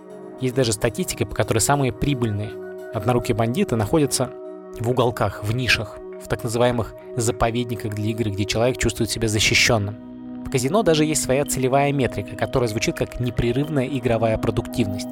Есть 0.40 0.54
даже 0.54 0.72
статистика, 0.72 1.24
по 1.24 1.34
которой 1.34 1.60
самые 1.60 1.92
прибыльные 1.92 2.50
однорукие 2.92 3.34
бандиты 3.34 3.76
находятся 3.76 4.30
в 4.78 4.90
уголках, 4.90 5.42
в 5.42 5.54
нишах, 5.54 5.98
в 6.22 6.28
так 6.28 6.44
называемых 6.44 6.94
заповедниках 7.16 7.94
для 7.94 8.10
игры, 8.10 8.30
где 8.30 8.44
человек 8.44 8.76
чувствует 8.76 9.10
себя 9.10 9.28
защищенным. 9.28 10.11
Казино 10.52 10.82
даже 10.82 11.06
есть 11.06 11.22
своя 11.22 11.46
целевая 11.46 11.92
метрика, 11.92 12.36
которая 12.36 12.68
звучит 12.68 12.94
как 12.94 13.18
непрерывная 13.18 13.86
игровая 13.86 14.36
продуктивность. 14.36 15.08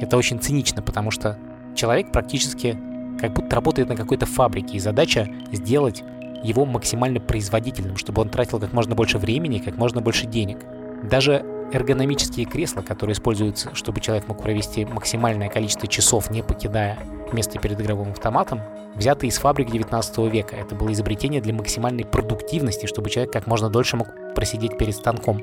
Это 0.00 0.16
очень 0.16 0.38
цинично, 0.38 0.80
потому 0.80 1.10
что 1.10 1.36
человек 1.74 2.12
практически 2.12 2.78
как 3.20 3.32
будто 3.32 3.56
работает 3.56 3.88
на 3.88 3.96
какой-то 3.96 4.26
фабрике, 4.26 4.76
и 4.76 4.78
задача 4.78 5.28
сделать 5.50 6.04
его 6.44 6.64
максимально 6.64 7.18
производительным, 7.18 7.96
чтобы 7.96 8.22
он 8.22 8.28
тратил 8.28 8.60
как 8.60 8.72
можно 8.72 8.94
больше 8.94 9.18
времени, 9.18 9.58
как 9.58 9.76
можно 9.76 10.00
больше 10.00 10.26
денег. 10.26 10.58
Даже 11.02 11.44
эргономические 11.72 12.46
кресла, 12.46 12.82
которые 12.82 13.14
используются, 13.14 13.74
чтобы 13.74 14.00
человек 14.00 14.28
мог 14.28 14.42
провести 14.42 14.84
максимальное 14.84 15.48
количество 15.48 15.88
часов, 15.88 16.30
не 16.30 16.42
покидая 16.42 16.98
место 17.32 17.58
перед 17.58 17.80
игровым 17.80 18.12
автоматом, 18.12 18.60
взяты 18.94 19.26
из 19.26 19.38
фабрик 19.38 19.70
19 19.70 20.18
века. 20.32 20.56
Это 20.56 20.74
было 20.74 20.92
изобретение 20.92 21.40
для 21.40 21.52
максимальной 21.52 22.04
продуктивности, 22.04 22.86
чтобы 22.86 23.10
человек 23.10 23.32
как 23.32 23.46
можно 23.46 23.68
дольше 23.68 23.96
мог 23.96 24.08
просидеть 24.34 24.78
перед 24.78 24.94
станком. 24.94 25.42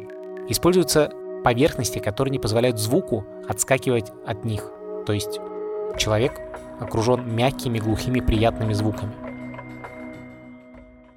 Используются 0.50 1.12
поверхности, 1.44 2.00
которые 2.00 2.32
не 2.32 2.40
позволяют 2.40 2.80
звуку 2.80 3.26
отскакивать 3.48 4.12
от 4.26 4.46
них. 4.46 4.72
То 5.06 5.14
есть 5.14 5.40
человек 5.98 6.40
окружен 6.80 7.36
мягкими, 7.36 7.80
глухими, 7.80 8.22
приятными 8.22 8.74
звуками. 8.74 9.14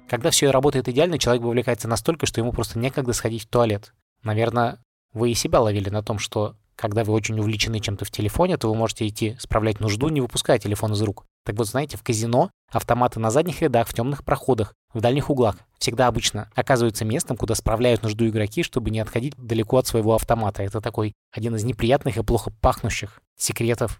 Когда 0.09 0.29
все 0.29 0.51
работает 0.51 0.87
идеально, 0.87 1.17
человек 1.17 1.43
вовлекается 1.43 1.87
настолько, 1.87 2.25
что 2.25 2.39
ему 2.39 2.53
просто 2.53 2.79
некогда 2.79 3.13
сходить 3.13 3.43
в 3.43 3.49
туалет. 3.49 3.93
Наверное, 4.23 4.79
вы 5.13 5.31
и 5.31 5.35
себя 5.35 5.59
ловили 5.61 5.89
на 5.89 6.03
том, 6.03 6.19
что 6.19 6.55
когда 6.75 7.03
вы 7.03 7.13
очень 7.13 7.39
увлечены 7.39 7.79
чем-то 7.79 8.05
в 8.05 8.11
телефоне, 8.11 8.57
то 8.57 8.69
вы 8.69 8.75
можете 8.75 9.07
идти 9.07 9.35
справлять 9.39 9.79
нужду, 9.79 10.09
не 10.09 10.21
выпуская 10.21 10.59
телефон 10.59 10.93
из 10.93 11.01
рук. 11.01 11.25
Так 11.43 11.55
вот, 11.55 11.67
знаете, 11.67 11.97
в 11.97 12.03
казино 12.03 12.51
автоматы 12.71 13.19
на 13.19 13.31
задних 13.31 13.61
рядах, 13.61 13.87
в 13.87 13.93
темных 13.93 14.23
проходах, 14.23 14.73
в 14.93 15.01
дальних 15.01 15.29
углах 15.29 15.57
всегда 15.79 16.07
обычно 16.07 16.51
оказываются 16.55 17.03
местом, 17.03 17.35
куда 17.35 17.55
справляют 17.55 18.03
нужду 18.03 18.27
игроки, 18.27 18.61
чтобы 18.61 18.91
не 18.91 18.99
отходить 18.99 19.33
далеко 19.37 19.77
от 19.77 19.87
своего 19.87 20.13
автомата. 20.13 20.61
Это 20.61 20.79
такой 20.79 21.13
один 21.31 21.55
из 21.55 21.63
неприятных 21.63 22.17
и 22.17 22.23
плохо 22.23 22.51
пахнущих 22.61 23.21
секретов 23.37 23.99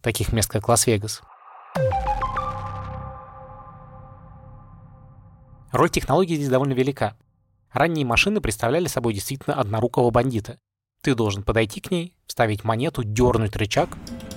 таких 0.00 0.32
мест, 0.32 0.50
как 0.50 0.68
Лас-Вегас. 0.68 1.22
Роль 5.72 5.90
технологии 5.90 6.36
здесь 6.36 6.48
довольно 6.48 6.72
велика. 6.72 7.16
Ранние 7.74 8.06
машины 8.06 8.40
представляли 8.40 8.86
собой 8.86 9.14
действительно 9.14 9.56
однорукого 9.56 10.10
бандита. 10.12 10.58
Ты 11.02 11.16
должен 11.16 11.42
подойти 11.42 11.80
к 11.80 11.90
ней, 11.90 12.14
вставить 12.28 12.62
монету, 12.62 13.02
дернуть 13.02 13.56
рычаг. 13.56 13.88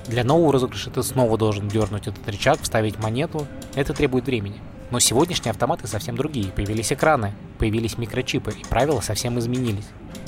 Для 0.07 0.23
нового 0.23 0.53
розыгрыша 0.53 0.89
ты 0.89 1.03
снова 1.03 1.37
должен 1.37 1.67
дернуть 1.67 2.07
этот 2.07 2.27
рычаг, 2.27 2.59
вставить 2.59 2.97
монету. 2.97 3.45
Это 3.75 3.93
требует 3.93 4.25
времени. 4.25 4.59
Но 4.89 4.99
сегодняшние 4.99 5.51
автоматы 5.51 5.85
совсем 5.85 6.17
другие. 6.17 6.51
Появились 6.51 6.91
экраны, 6.91 7.35
появились 7.59 7.99
микрочипы, 7.99 8.53
и 8.53 8.65
правила 8.65 9.01
совсем 9.01 9.37
изменились. 9.37 9.85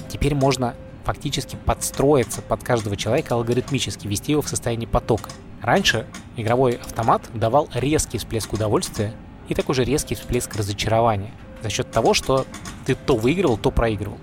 Теперь 0.07 0.35
можно 0.35 0.75
фактически 1.03 1.57
подстроиться 1.65 2.43
под 2.43 2.63
каждого 2.63 2.95
человека 2.95 3.33
алгоритмически, 3.33 4.05
вести 4.05 4.33
его 4.33 4.43
в 4.43 4.49
состоянии 4.49 4.85
потока. 4.85 5.31
Раньше 5.63 6.05
игровой 6.37 6.73
автомат 6.73 7.23
давал 7.33 7.69
резкий 7.73 8.19
всплеск 8.19 8.53
удовольствия 8.53 9.15
и 9.47 9.55
такой 9.55 9.73
же 9.73 9.83
резкий 9.83 10.13
всплеск 10.13 10.55
разочарования 10.55 11.33
за 11.63 11.69
счет 11.71 11.89
того, 11.91 12.13
что 12.13 12.45
ты 12.89 12.95
то 12.95 13.15
выигрывал, 13.15 13.55
то 13.57 13.69
проигрывал. 13.69 14.17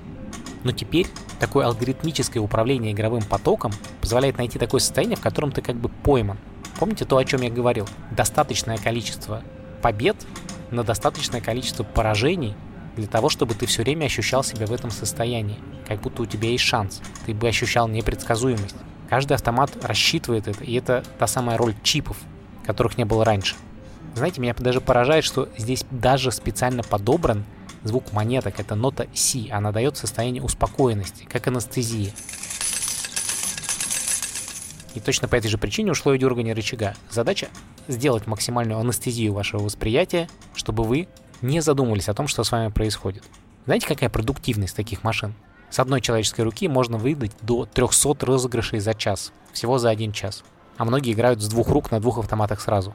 Но 0.64 0.73
теперь 0.73 1.06
такое 1.38 1.66
алгоритмическое 1.66 2.42
управление 2.42 2.92
игровым 2.92 3.23
потоком 3.23 3.70
позволяет 4.00 4.38
найти 4.38 4.58
такое 4.58 4.80
состояние, 4.80 5.16
в 5.16 5.20
котором 5.20 5.52
ты 5.52 5.62
как 5.62 5.76
бы 5.76 5.88
пойман. 5.88 6.37
Помните 6.80 7.04
то, 7.04 7.16
о 7.16 7.25
чем 7.25 7.42
я 7.42 7.50
говорил? 7.50 7.87
Достаточное 8.11 8.76
количество 8.76 9.44
побед 9.82 10.16
на 10.73 10.82
достаточное 10.82 11.40
количество 11.40 11.85
поражений 11.85 12.56
для 12.96 13.06
того, 13.06 13.28
чтобы 13.28 13.54
ты 13.54 13.66
все 13.66 13.82
время 13.82 14.06
ощущал 14.06 14.42
себя 14.42 14.66
в 14.66 14.73
этом 14.73 14.90
состоянии, 14.90 15.61
как 15.87 16.00
будто 16.00 16.23
у 16.23 16.26
тебя 16.26 16.49
есть 16.49 16.64
шанс, 16.64 17.02
ты 17.25 17.35
бы 17.35 17.46
ощущал 17.46 17.87
непредсказуемость. 17.87 18.75
Каждый 19.08 19.35
автомат 19.35 19.70
рассчитывает 19.80 20.49
это, 20.49 20.64
и 20.64 20.75
это 20.75 21.04
та 21.20 21.28
самая 21.28 21.56
роль 21.56 21.76
чипов, 21.85 22.16
которых 22.64 22.99
не 22.99 23.04
было 23.04 23.25
раньше. 23.25 23.54
Знаете, 24.16 24.40
меня 24.40 24.54
даже 24.58 24.80
поражает, 24.80 25.25
что 25.25 25.49
здесь 25.56 25.85
даже 25.92 26.32
специально 26.32 26.82
подобран 26.82 27.44
звук 27.85 28.12
монеток. 28.12 28.61
Это 28.61 28.75
нота 28.75 29.06
Си, 29.14 29.50
она 29.50 29.73
дает 29.73 29.97
состояние 29.97 30.42
успокоенности, 30.42 31.25
как 31.25 31.47
анестезия. 31.47 32.12
И 34.95 35.00
точно 35.00 35.28
по 35.28 35.37
этой 35.37 35.49
же 35.49 35.59
причине 35.59 35.92
ушло 35.92 36.14
и 36.14 36.18
дергание 36.18 36.54
рычага. 36.54 36.95
Задача 37.11 37.49
сделать 37.87 38.26
максимальную 38.26 38.78
анестезию 38.78 39.35
вашего 39.35 39.62
восприятия, 39.62 40.28
чтобы 40.54 40.85
вы 40.85 41.09
не 41.42 41.61
задумывались 41.61 42.09
о 42.09 42.14
том, 42.14 42.28
что 42.28 42.45
с 42.45 42.50
вами 42.50 42.71
происходит. 42.71 43.23
Знаете, 43.66 43.87
какая 43.87 44.09
продуктивность 44.09 44.75
таких 44.75 45.04
машин? 45.04 45.35
С 45.71 45.80
одной 45.80 46.00
человеческой 46.00 46.42
руки 46.42 46.68
можно 46.68 46.97
выдать 46.97 47.33
до 47.42 47.66
300 47.66 48.25
розыгрышей 48.25 48.80
за 48.80 48.95
час. 48.95 49.33
Всего 49.52 49.78
за 49.78 49.90
один 49.90 50.12
час. 50.12 50.45
А 50.78 50.85
многие 50.85 51.12
играют 51.12 51.42
с 51.42 51.49
двух 51.49 51.68
рук 51.68 51.90
на 51.90 52.00
двух 52.00 52.18
автоматах 52.18 52.61
сразу. 52.61 52.95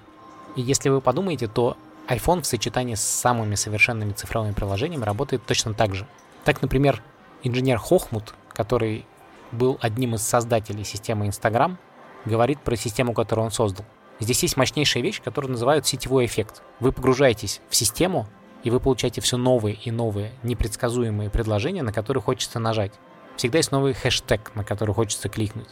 И 0.56 0.62
если 0.62 0.90
вы 0.90 1.02
подумаете, 1.02 1.48
то 1.48 1.78
iPhone 2.12 2.42
в 2.42 2.46
сочетании 2.46 2.96
с 2.96 3.02
самыми 3.02 3.56
совершенными 3.56 4.12
цифровыми 4.12 4.52
приложениями 4.52 5.06
работает 5.06 5.46
точно 5.46 5.74
так 5.74 5.96
же. 5.96 6.06
Так, 6.44 6.62
например, 6.62 7.02
инженер 7.42 7.78
Хохмут, 7.78 8.34
который 8.50 9.06
был 9.54 9.78
одним 9.82 10.16
из 10.16 10.22
создателей 10.22 10.84
системы 10.84 11.28
Instagram, 11.28 11.78
говорит 12.26 12.60
про 12.60 12.76
систему, 12.76 13.14
которую 13.14 13.46
он 13.46 13.52
создал. 13.52 13.86
Здесь 14.20 14.44
есть 14.44 14.58
мощнейшая 14.58 15.02
вещь, 15.02 15.22
которую 15.22 15.52
называют 15.52 15.88
сетевой 15.88 16.26
эффект. 16.26 16.62
Вы 16.82 16.92
погружаетесь 16.92 17.62
в 17.70 17.76
систему, 17.76 18.28
и 18.64 18.70
вы 18.70 18.80
получаете 18.80 19.22
все 19.22 19.38
новые 19.38 19.76
и 19.76 19.90
новые 19.90 20.34
непредсказуемые 20.44 21.30
предложения, 21.30 21.82
на 21.82 21.94
которые 21.94 22.22
хочется 22.22 22.60
нажать. 22.60 22.92
Всегда 23.38 23.58
есть 23.60 23.72
новый 23.72 23.94
хэштег, 23.94 24.52
на 24.54 24.64
который 24.64 24.94
хочется 24.94 25.30
кликнуть. 25.30 25.70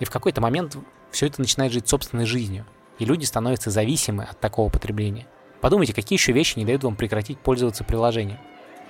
И 0.00 0.04
в 0.04 0.10
какой-то 0.10 0.40
момент 0.40 0.76
все 1.10 1.26
это 1.26 1.40
начинает 1.40 1.72
жить 1.72 1.86
собственной 1.86 2.24
жизнью, 2.24 2.64
и 2.98 3.04
люди 3.04 3.24
становятся 3.24 3.70
зависимы 3.70 4.24
от 4.24 4.40
такого 4.40 4.70
потребления. 4.70 5.26
Подумайте, 5.62 5.94
какие 5.94 6.18
еще 6.18 6.32
вещи 6.32 6.58
не 6.58 6.64
дают 6.64 6.82
вам 6.82 6.96
прекратить 6.96 7.38
пользоваться 7.38 7.84
приложением. 7.84 8.38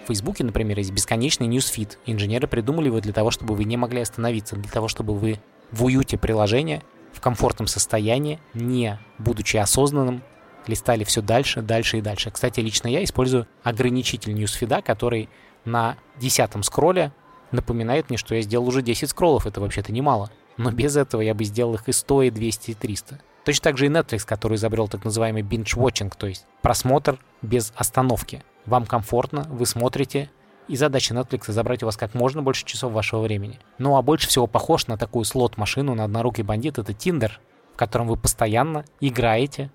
В 0.03 0.07
Фейсбуке, 0.09 0.43
например, 0.43 0.79
есть 0.79 0.91
бесконечный 0.91 1.47
ньюсфит. 1.47 1.99
Инженеры 2.07 2.49
придумали 2.49 2.87
его 2.87 2.99
для 3.01 3.13
того, 3.13 3.31
чтобы 3.31 3.55
вы 3.55 3.65
не 3.65 3.77
могли 3.77 4.01
остановиться, 4.01 4.57
для 4.57 4.71
того, 4.71 4.89
чтобы 4.89 5.15
вы 5.15 5.39
в 5.71 5.85
уюте 5.85 6.17
приложения 6.17 6.83
в 7.13 7.21
комфортном 7.21 7.67
состоянии, 7.67 8.41
не 8.55 8.99
будучи 9.19 9.59
осознанным, 9.59 10.23
листали 10.67 11.05
все 11.05 11.21
дальше, 11.21 11.61
дальше 11.61 11.99
и 11.99 12.01
дальше. 12.01 12.31
Кстати, 12.31 12.61
лично 12.61 12.89
я 12.89 13.05
использую 13.05 13.47
ограничитель 13.63 14.33
ньюсфида, 14.33 14.81
который 14.81 15.29
на 15.67 15.99
десятом 16.19 16.63
скролле 16.63 17.13
напоминает 17.51 18.09
мне, 18.09 18.17
что 18.17 18.35
я 18.35 18.41
сделал 18.41 18.67
уже 18.67 18.81
10 18.81 19.11
скроллов, 19.11 19.47
это 19.47 19.61
вообще-то 19.61 19.93
немало. 19.93 20.31
Но 20.57 20.71
без 20.71 20.97
этого 20.97 21.21
я 21.21 21.35
бы 21.35 21.45
сделал 21.45 21.75
их 21.75 21.87
и 21.91 21.93
100, 21.93 22.23
и 22.23 22.31
200, 22.31 22.71
и 22.71 22.75
300. 22.75 23.21
Точно 23.45 23.65
так 23.65 23.77
же 23.77 23.87
и 23.87 23.89
Netflix, 23.89 24.25
который 24.25 24.55
изобрел 24.55 24.89
так 24.89 25.05
называемый 25.05 25.43
binge-watching, 25.43 26.13
то 26.17 26.27
есть 26.27 26.47
просмотр 26.61 27.19
без 27.43 27.73
остановки. 27.77 28.45
Вам 28.67 28.87
комфортно, 28.87 29.47
вы 29.51 29.67
смотрите, 29.67 30.31
и 30.69 30.77
задача 30.77 31.13
Netflix 31.13 31.51
забрать 31.51 31.83
у 31.83 31.87
вас 31.87 31.97
как 31.97 32.15
можно 32.15 32.43
больше 32.43 32.65
часов 32.65 32.93
вашего 32.93 33.21
времени. 33.21 33.59
Ну 33.79 33.97
а 33.97 34.03
больше 34.03 34.29
всего 34.29 34.47
похож 34.47 34.87
на 34.87 34.97
такую 34.97 35.25
слот-машину 35.25 35.95
на 35.95 36.05
однорукий 36.05 36.45
бандит 36.45 36.79
это 36.79 36.93
Tinder, 36.93 37.33
в 37.75 37.77
котором 37.77 38.07
вы 38.07 38.17
постоянно 38.17 38.85
играете 39.01 39.73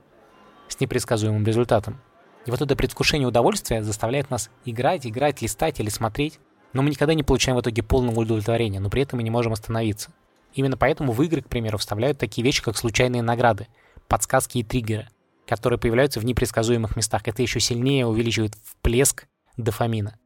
с 0.70 0.80
непредсказуемым 0.80 1.46
результатом. 1.46 2.00
И 2.46 2.52
вот 2.52 2.62
это 2.62 2.78
предвкушение 2.78 3.28
удовольствия 3.28 3.84
заставляет 3.84 4.30
нас 4.30 4.50
играть, 4.64 5.06
играть, 5.06 5.42
листать 5.42 5.82
или 5.82 5.90
смотреть, 5.90 6.40
но 6.72 6.82
мы 6.82 6.90
никогда 6.90 7.14
не 7.14 7.24
получаем 7.24 7.58
в 7.58 7.62
итоге 7.62 7.84
полного 7.84 8.22
удовлетворения, 8.22 8.80
но 8.80 8.90
при 8.90 9.02
этом 9.02 9.18
мы 9.18 9.24
не 9.24 9.30
можем 9.30 9.52
остановиться. 9.52 10.12
Именно 10.54 10.78
поэтому 10.78 11.12
в 11.12 11.22
игры, 11.24 11.42
к 11.42 11.50
примеру, 11.50 11.78
вставляют 11.78 12.18
такие 12.18 12.44
вещи, 12.44 12.64
как 12.64 12.78
случайные 12.78 13.22
награды, 13.22 13.68
подсказки 14.08 14.60
и 14.60 14.64
триггеры, 14.64 15.08
которые 15.46 15.80
появляются 15.80 16.20
в 16.20 16.26
непредсказуемых 16.26 16.96
местах. 16.96 17.24
Это 17.26 17.42
еще 17.42 17.60
сильнее 17.60 18.06
увеличивает 18.06 18.56
всплеск 18.64 19.28
дофамина. 19.58 20.18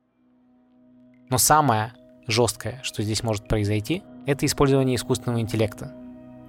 Но 1.29 1.37
самое 1.37 1.93
жесткое, 2.27 2.79
что 2.83 3.03
здесь 3.03 3.23
может 3.23 3.47
произойти, 3.47 4.03
это 4.25 4.45
использование 4.45 4.95
искусственного 4.95 5.41
интеллекта, 5.41 5.93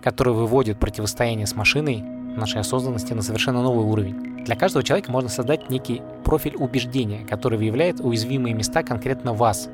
который 0.02 0.34
выводит 0.34 0.78
противостояние 0.78 1.46
с 1.46 1.54
машиной 1.54 2.02
нашей 2.02 2.60
осознанности 2.60 3.12
на 3.12 3.22
совершенно 3.22 3.62
новый 3.62 3.84
уровень. 3.84 4.44
Для 4.44 4.56
каждого 4.56 4.82
человека 4.82 5.10
можно 5.10 5.30
создать 5.30 5.70
некий 5.70 6.02
профиль 6.24 6.56
убеждения, 6.56 7.24
который 7.26 7.58
выявляет 7.58 8.00
уязвимые 8.00 8.54
места 8.54 8.82
конкретно 8.82 9.32
вас 9.32 9.68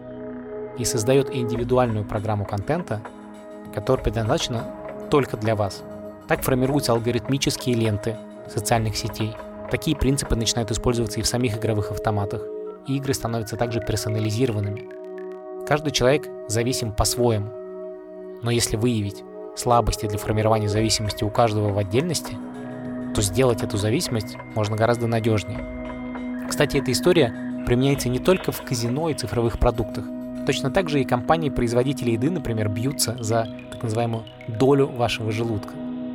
и 0.79 0.85
создает 0.85 1.35
индивидуальную 1.35 2.05
программу 2.05 2.45
контента, 2.45 3.03
которая 3.75 4.05
предназначена 4.05 4.65
только 5.11 5.37
для 5.37 5.55
вас. 5.55 5.83
Так 6.29 6.43
формируются 6.43 6.93
алгоритмические 6.93 7.75
ленты 7.75 8.17
социальных 8.49 8.97
сетей. 8.97 9.35
Такие 9.71 9.97
принципы 9.97 10.37
начинают 10.37 10.71
использоваться 10.71 11.21
и 11.21 11.23
в 11.23 11.27
самих 11.27 11.59
игровых 11.59 11.91
автоматах. 11.91 12.43
И 12.87 12.97
игры 12.97 13.15
становятся 13.15 13.57
также 13.57 13.81
персонализированными. 13.81 14.89
Каждый 15.67 15.91
человек 15.91 16.27
зависим 16.49 16.93
по-своему. 16.93 17.51
Но 18.43 18.51
если 18.51 18.77
выявить 18.77 19.25
слабости 19.57 20.07
для 20.07 20.19
формирования 20.19 20.69
зависимости 20.69 21.25
у 21.25 21.31
каждого 21.31 21.73
в 21.73 21.79
отдельности, 21.79 22.37
то 23.15 23.21
сделать 23.21 23.63
эту 23.63 23.77
зависимость 23.77 24.37
можно 24.55 24.77
гораздо 24.77 25.07
надежнее. 25.07 26.47
Кстати, 26.49 26.79
эта 26.79 26.93
история 26.93 27.35
применяется 27.67 28.09
не 28.09 28.19
только 28.19 28.53
в 28.53 28.63
казино 28.63 29.11
и 29.11 29.15
цифровых 29.15 29.59
продуктах. 29.59 30.05
Точно 30.49 30.71
так 30.71 30.89
же 30.89 31.03
и 31.03 31.05
компании-производители 31.05 32.13
еды, 32.13 32.31
например, 32.31 32.71
бьются 32.71 33.23
за 33.23 33.55
так 33.71 33.83
называемую 33.83 34.25
долю 34.49 34.87
вашего 34.87 35.31
желудка. 35.31 35.75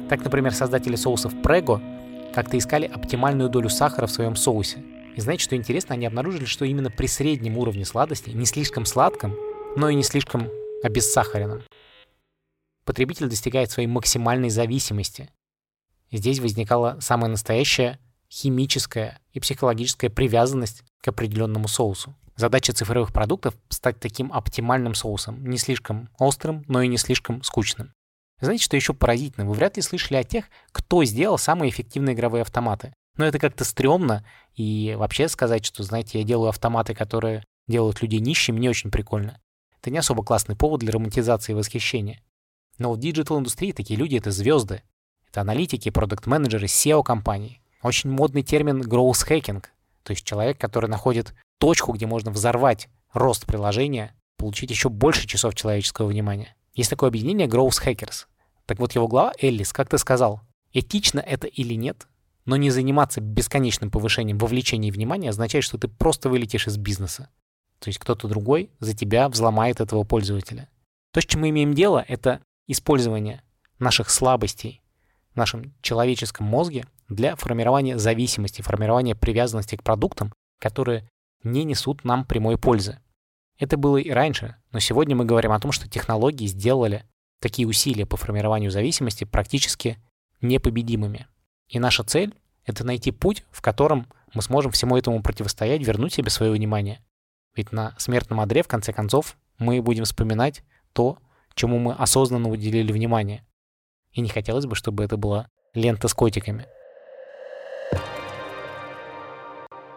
Так, 0.09 0.23
например, 0.23 0.55
создатели 0.55 0.95
соусов 0.95 1.35
Prego 1.35 1.79
как-то 2.33 2.57
искали 2.57 2.87
оптимальную 2.87 3.51
долю 3.51 3.69
сахара 3.69 4.07
в 4.07 4.11
своем 4.11 4.35
соусе. 4.35 4.83
И 5.15 5.21
знаете, 5.21 5.43
что 5.43 5.55
интересно, 5.55 5.93
они 5.93 6.07
обнаружили, 6.07 6.45
что 6.45 6.65
именно 6.65 6.89
при 6.89 7.05
среднем 7.05 7.59
уровне 7.59 7.85
сладости, 7.85 8.31
не 8.31 8.47
слишком 8.47 8.87
сладком, 8.87 9.35
но 9.77 9.87
и 9.89 9.93
не 9.93 10.01
слишком 10.01 10.49
обессахаренном, 10.81 11.61
потребитель 12.85 13.29
достигает 13.29 13.69
своей 13.69 13.87
максимальной 13.87 14.49
зависимости. 14.49 15.29
Здесь 16.11 16.39
возникала 16.39 16.97
самая 17.01 17.29
настоящая 17.29 17.99
химическая 18.31 19.19
и 19.31 19.39
психологическая 19.39 20.09
привязанность 20.09 20.83
к 21.03 21.07
определенному 21.07 21.67
соусу. 21.67 22.15
Задача 22.35 22.73
цифровых 22.73 23.13
продуктов— 23.13 23.55
стать 23.69 23.99
таким 23.99 24.33
оптимальным 24.33 24.95
соусом, 24.95 25.45
не 25.45 25.57
слишком 25.57 26.09
острым, 26.17 26.63
но 26.67 26.81
и 26.81 26.87
не 26.87 26.97
слишком 26.97 27.43
скучным. 27.43 27.93
Знаете, 28.39 28.63
что 28.63 28.75
еще 28.75 28.93
поразительно? 28.93 29.45
Вы 29.45 29.53
вряд 29.53 29.77
ли 29.77 29.83
слышали 29.83 30.17
о 30.17 30.23
тех, 30.23 30.45
кто 30.71 31.03
сделал 31.03 31.37
самые 31.37 31.69
эффективные 31.69 32.15
игровые 32.15 32.41
автоматы. 32.41 32.93
Но 33.15 33.25
это 33.25 33.37
как-то 33.37 33.63
стрёмно, 33.63 34.25
и 34.55 34.95
вообще 34.97 35.27
сказать, 35.27 35.63
что, 35.63 35.83
знаете, 35.83 36.19
я 36.19 36.25
делаю 36.25 36.49
автоматы, 36.49 36.95
которые 36.95 37.43
делают 37.67 38.01
людей 38.01 38.19
нищими, 38.19 38.59
не 38.59 38.69
очень 38.69 38.89
прикольно. 38.89 39.39
Это 39.79 39.91
не 39.91 39.99
особо 39.99 40.23
классный 40.23 40.55
повод 40.55 40.79
для 40.79 40.91
романтизации 40.91 41.51
и 41.51 41.55
восхищения. 41.55 42.21
Но 42.79 42.91
в 42.91 42.97
digital-индустрии 42.97 43.71
такие 43.71 43.99
люди— 43.99 44.15
это 44.17 44.31
звезды. 44.31 44.81
Это 45.29 45.41
аналитики, 45.41 45.89
продукт-менеджеры, 45.89 46.65
CEO 46.65 46.89
компаний. 46.89 47.61
Очень 47.83 48.09
модный 48.09 48.43
термин 48.43 48.81
growth 48.81 49.27
hacking, 49.27 49.63
то 50.03 50.11
есть 50.11 50.25
человек, 50.25 50.59
который 50.59 50.89
находит 50.89 51.33
точку, 51.59 51.93
где 51.93 52.05
можно 52.05 52.31
взорвать 52.31 52.89
рост 53.13 53.45
приложения, 53.45 54.15
получить 54.37 54.69
еще 54.69 54.89
больше 54.89 55.27
часов 55.27 55.55
человеческого 55.55 56.07
внимания. 56.07 56.55
Есть 56.73 56.89
такое 56.89 57.09
объединение 57.09 57.47
Growth 57.47 57.83
Hackers. 57.83 58.25
Так 58.65 58.79
вот, 58.79 58.93
его 58.93 59.07
глава 59.07 59.33
Эллис 59.39 59.73
как-то 59.73 59.97
сказал, 59.97 60.41
этично 60.71 61.19
это 61.19 61.47
или 61.47 61.75
нет, 61.75 62.07
но 62.45 62.57
не 62.57 62.69
заниматься 62.69 63.21
бесконечным 63.21 63.91
повышением 63.91 64.37
вовлечения 64.37 64.91
внимания 64.91 65.29
означает, 65.29 65.63
что 65.63 65.77
ты 65.77 65.87
просто 65.87 66.29
вылетишь 66.29 66.67
из 66.67 66.77
бизнеса. 66.77 67.29
То 67.79 67.89
есть 67.89 67.99
кто-то 67.99 68.27
другой 68.27 68.71
за 68.79 68.95
тебя 68.95 69.29
взломает 69.29 69.81
этого 69.81 70.03
пользователя. 70.03 70.69
То, 71.11 71.21
с 71.21 71.25
чем 71.25 71.41
мы 71.41 71.49
имеем 71.49 71.73
дело, 71.73 72.03
это 72.07 72.41
использование 72.67 73.43
наших 73.79 74.09
слабостей 74.09 74.81
в 75.33 75.37
нашем 75.37 75.73
человеческом 75.81 76.47
мозге 76.47 76.85
для 77.09 77.35
формирования 77.35 77.97
зависимости, 77.97 78.61
формирования 78.61 79.15
привязанности 79.15 79.75
к 79.75 79.83
продуктам, 79.83 80.33
которые 80.59 81.09
не 81.43 81.63
несут 81.63 82.03
нам 82.03 82.25
прямой 82.25 82.57
пользы. 82.57 82.99
Это 83.59 83.77
было 83.77 83.97
и 83.97 84.09
раньше, 84.09 84.55
но 84.71 84.79
сегодня 84.79 85.15
мы 85.15 85.25
говорим 85.25 85.51
о 85.51 85.59
том, 85.59 85.71
что 85.71 85.89
технологии 85.89 86.47
сделали 86.47 87.05
такие 87.39 87.67
усилия 87.67 88.05
по 88.05 88.17
формированию 88.17 88.71
зависимости 88.71 89.25
практически 89.25 89.97
непобедимыми. 90.41 91.27
И 91.67 91.79
наша 91.79 92.03
цель— 92.03 92.33
это 92.65 92.85
найти 92.85 93.11
путь, 93.11 93.45
в 93.51 93.61
котором 93.61 94.07
мы 94.33 94.41
сможем 94.41 94.71
всему 94.71 94.97
этому 94.97 95.21
противостоять, 95.21 95.85
вернуть 95.85 96.13
себе 96.13 96.29
свое 96.29 96.51
внимание. 96.51 97.03
Ведь 97.55 97.71
на 97.71 97.95
смертном 97.99 98.39
одре, 98.39 98.63
в 98.63 98.67
конце 98.67 98.93
концов, 98.93 99.37
мы 99.59 99.81
будем 99.81 100.05
вспоминать 100.05 100.63
то, 100.93 101.19
чему 101.53 101.77
мы 101.77 101.93
осознанно 101.93 102.49
уделили 102.49 102.91
внимание. 102.91 103.45
И 104.11 104.21
не 104.21 104.29
хотелось 104.29 104.65
бы, 104.65 104.75
чтобы 104.75 105.03
это 105.03 105.17
была 105.17 105.47
лента 105.73 106.07
с 106.07 106.13
котиками. 106.13 106.65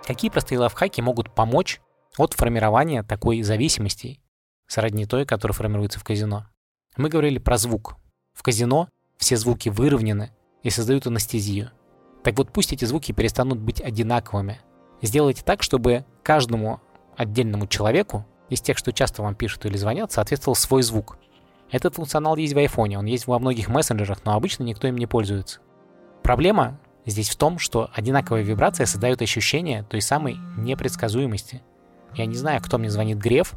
Какие 0.07 0.31
простые 0.31 0.61
лайфхаки 0.61 1.01
могут 1.01 1.35
помочь 1.35 1.81
от 2.17 2.33
формирования 2.33 3.03
такой 3.03 3.43
зависимости, 3.43 4.21
сродни 4.69 5.05
той, 5.05 5.27
которая 5.27 5.55
формируется 5.55 5.99
в 5.99 6.05
казино? 6.05 6.47
Мы 6.97 7.09
говорили 7.09 7.39
про 7.39 7.59
звук. 7.59 7.97
В 8.33 8.45
казино 8.45 8.89
все 9.19 9.37
звуки 9.37 9.69
выровнены 9.69 10.31
и 10.63 10.71
создают 10.71 11.09
анестезию. 11.09 11.73
Так 12.23 12.39
вот, 12.39 12.53
пусть 12.53 12.73
эти 12.73 12.85
звуки 12.85 13.11
перестанут 13.11 13.59
быть 13.59 13.81
одинаковыми. 13.81 14.61
Сделайте 15.03 15.43
так, 15.43 15.65
чтобы 15.65 16.05
каждому 16.23 16.81
отдельному 17.17 17.67
человеку 17.67 18.25
из 18.49 18.61
тех, 18.61 18.79
что 18.79 18.93
часто 18.93 19.23
вам 19.23 19.35
пишут 19.35 19.67
или 19.67 19.77
звонят, 19.77 20.13
соответствовал 20.13 20.55
свой 20.55 20.83
звук. 20.83 21.19
Этот 21.73 21.97
функционал 21.97 22.37
есть 22.37 22.55
в 22.55 22.59
iPhone, 22.59 22.97
он 22.97 23.07
есть 23.07 23.27
во 23.27 23.41
многих 23.41 23.69
мессенджерах, 23.69 24.25
но 24.25 24.35
обычно 24.35 24.63
никто 24.63 24.87
им 24.87 24.99
не 24.99 25.07
пользуется. 25.07 25.59
Проблема 26.23 26.79
здесь 27.11 27.29
в 27.29 27.37
том, 27.37 27.59
что 27.59 27.91
одинаковая 27.95 28.43
вибрация 28.43 28.87
создает 28.87 29.23
ощущение 29.23 29.85
той 29.85 30.01
самой 30.01 30.37
непредсказуемости. 30.57 31.63
Я 32.15 32.27
не 32.27 32.35
знаю, 32.35 32.61
кто 32.63 32.79
мне 32.79 32.91
звонит, 32.91 33.19
Греф 33.19 33.55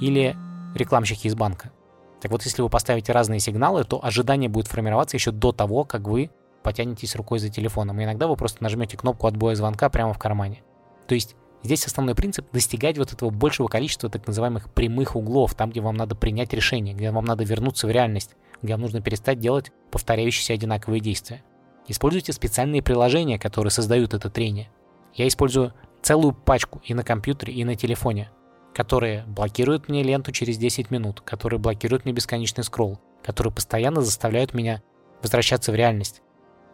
или 0.00 0.36
рекламщики 0.74 1.26
из 1.26 1.34
банка. 1.34 1.72
Так 2.20 2.30
вот, 2.30 2.42
если 2.44 2.62
вы 2.62 2.68
поставите 2.68 3.12
разные 3.12 3.40
сигналы, 3.40 3.84
то 3.84 4.04
ожидание 4.04 4.48
будет 4.48 4.66
формироваться 4.66 5.16
еще 5.16 5.30
до 5.30 5.52
того, 5.52 5.84
как 5.84 6.08
вы 6.08 6.30
потянетесь 6.62 7.16
рукой 7.16 7.38
за 7.38 7.50
телефоном. 7.50 8.00
И 8.00 8.04
иногда 8.04 8.26
вы 8.26 8.36
просто 8.36 8.62
нажмете 8.62 8.96
кнопку 8.96 9.26
отбоя 9.26 9.54
звонка 9.54 9.90
прямо 9.90 10.14
в 10.14 10.18
кармане. 10.18 10.62
То 11.06 11.14
есть 11.14 11.36
Здесь 11.64 11.86
основной 11.86 12.14
принцип— 12.14 12.46
достигать 12.52 12.98
вот 12.98 13.14
этого 13.14 13.30
большего 13.30 13.68
количества 13.68 14.10
так 14.10 14.26
называемых 14.26 14.70
прямых 14.70 15.16
углов, 15.16 15.54
там, 15.54 15.70
где 15.70 15.80
вам 15.80 15.96
надо 15.96 16.14
принять 16.14 16.52
решение, 16.52 16.94
где 16.94 17.10
вам 17.10 17.24
надо 17.24 17.42
вернуться 17.42 17.86
в 17.86 17.90
реальность, 17.90 18.36
где 18.60 18.74
вам 18.74 18.82
нужно 18.82 19.00
перестать 19.00 19.40
делать 19.40 19.72
повторяющиеся 19.90 20.52
одинаковые 20.52 21.00
действия. 21.00 21.42
Используйте 21.86 22.32
специальные 22.32 22.82
приложения, 22.82 23.38
которые 23.38 23.70
создают 23.70 24.14
это 24.14 24.30
трение. 24.30 24.70
Я 25.14 25.28
использую 25.28 25.74
целую 26.02 26.32
пачку 26.32 26.80
и 26.84 26.94
на 26.94 27.02
компьютере, 27.02 27.52
и 27.54 27.64
на 27.64 27.76
телефоне, 27.76 28.30
которые 28.74 29.24
блокируют 29.26 29.88
мне 29.88 30.02
ленту 30.02 30.32
через 30.32 30.56
10 30.58 30.90
минут, 30.90 31.20
которые 31.20 31.60
блокируют 31.60 32.04
мне 32.04 32.14
бесконечный 32.14 32.64
скролл, 32.64 33.00
которые 33.22 33.52
постоянно 33.52 34.02
заставляют 34.02 34.54
меня 34.54 34.82
возвращаться 35.22 35.72
в 35.72 35.74
реальность. 35.74 36.22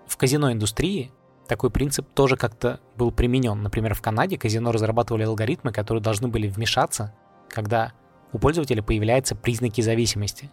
В 0.06 0.16
казино 0.16 0.52
индустрии 0.52 1.12
такой 1.46 1.70
принцип 1.70 2.06
тоже 2.14 2.36
как-то 2.36 2.80
был 2.96 3.10
применен. 3.12 3.62
Например, 3.62 3.94
в 3.94 4.02
Канаде 4.02 4.38
казино 4.38 4.72
разрабатывали 4.72 5.24
алгоритмы, 5.24 5.72
которые 5.72 6.02
должны 6.02 6.28
были 6.28 6.48
вмешаться, 6.48 7.14
когда 7.48 7.92
у 8.32 8.38
пользователя 8.38 8.82
появляются 8.82 9.34
признаки 9.34 9.80
зависимости. 9.80 10.50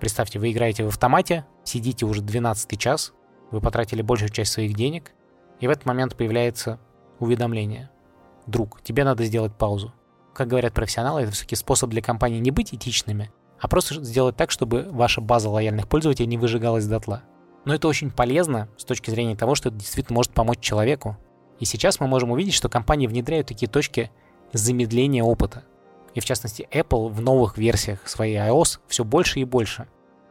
Представьте, 0.00 0.38
вы 0.38 0.52
играете 0.52 0.84
в 0.84 0.88
автомате, 0.88 1.44
сидите 1.64 2.06
уже 2.06 2.22
12 2.22 2.78
час, 2.78 3.12
вы 3.50 3.60
потратили 3.60 4.02
большую 4.02 4.30
часть 4.30 4.52
своих 4.52 4.74
денег, 4.74 5.12
и 5.60 5.66
в 5.66 5.70
этот 5.70 5.84
момент 5.86 6.16
появляется 6.16 6.78
уведомление. 7.18 7.90
Друг, 8.46 8.82
тебе 8.82 9.04
надо 9.04 9.24
сделать 9.24 9.54
паузу. 9.54 9.92
Как 10.34 10.48
говорят 10.48 10.72
профессионалы, 10.72 11.22
это 11.22 11.32
все-таки 11.32 11.56
способ 11.56 11.90
для 11.90 12.02
компании 12.02 12.38
не 12.38 12.50
быть 12.50 12.74
этичными, 12.74 13.30
а 13.58 13.68
просто 13.68 14.02
сделать 14.02 14.36
так, 14.36 14.50
чтобы 14.50 14.88
ваша 14.90 15.20
база 15.20 15.50
лояльных 15.50 15.88
пользователей 15.88 16.26
не 16.26 16.38
выжигалась 16.38 16.86
дотла. 16.86 17.22
Но 17.64 17.74
это 17.74 17.88
очень 17.88 18.10
полезно 18.10 18.68
с 18.78 18.84
точки 18.84 19.10
зрения 19.10 19.36
того, 19.36 19.54
что 19.54 19.68
это 19.68 19.78
действительно 19.78 20.16
может 20.16 20.32
помочь 20.32 20.60
человеку. 20.60 21.18
И 21.58 21.66
сейчас 21.66 22.00
мы 22.00 22.06
можем 22.06 22.30
увидеть, 22.30 22.54
что 22.54 22.70
компании 22.70 23.06
внедряют 23.06 23.48
такие 23.48 23.68
точки 23.68 24.10
замедления 24.52 25.22
опыта. 25.22 25.64
И 26.14 26.20
в 26.20 26.24
частности, 26.24 26.66
Apple 26.72 27.10
в 27.10 27.20
новых 27.20 27.58
версиях 27.58 28.08
своей 28.08 28.38
iOS 28.38 28.80
все 28.88 29.04
больше 29.04 29.40
и 29.40 29.44
больше 29.44 29.88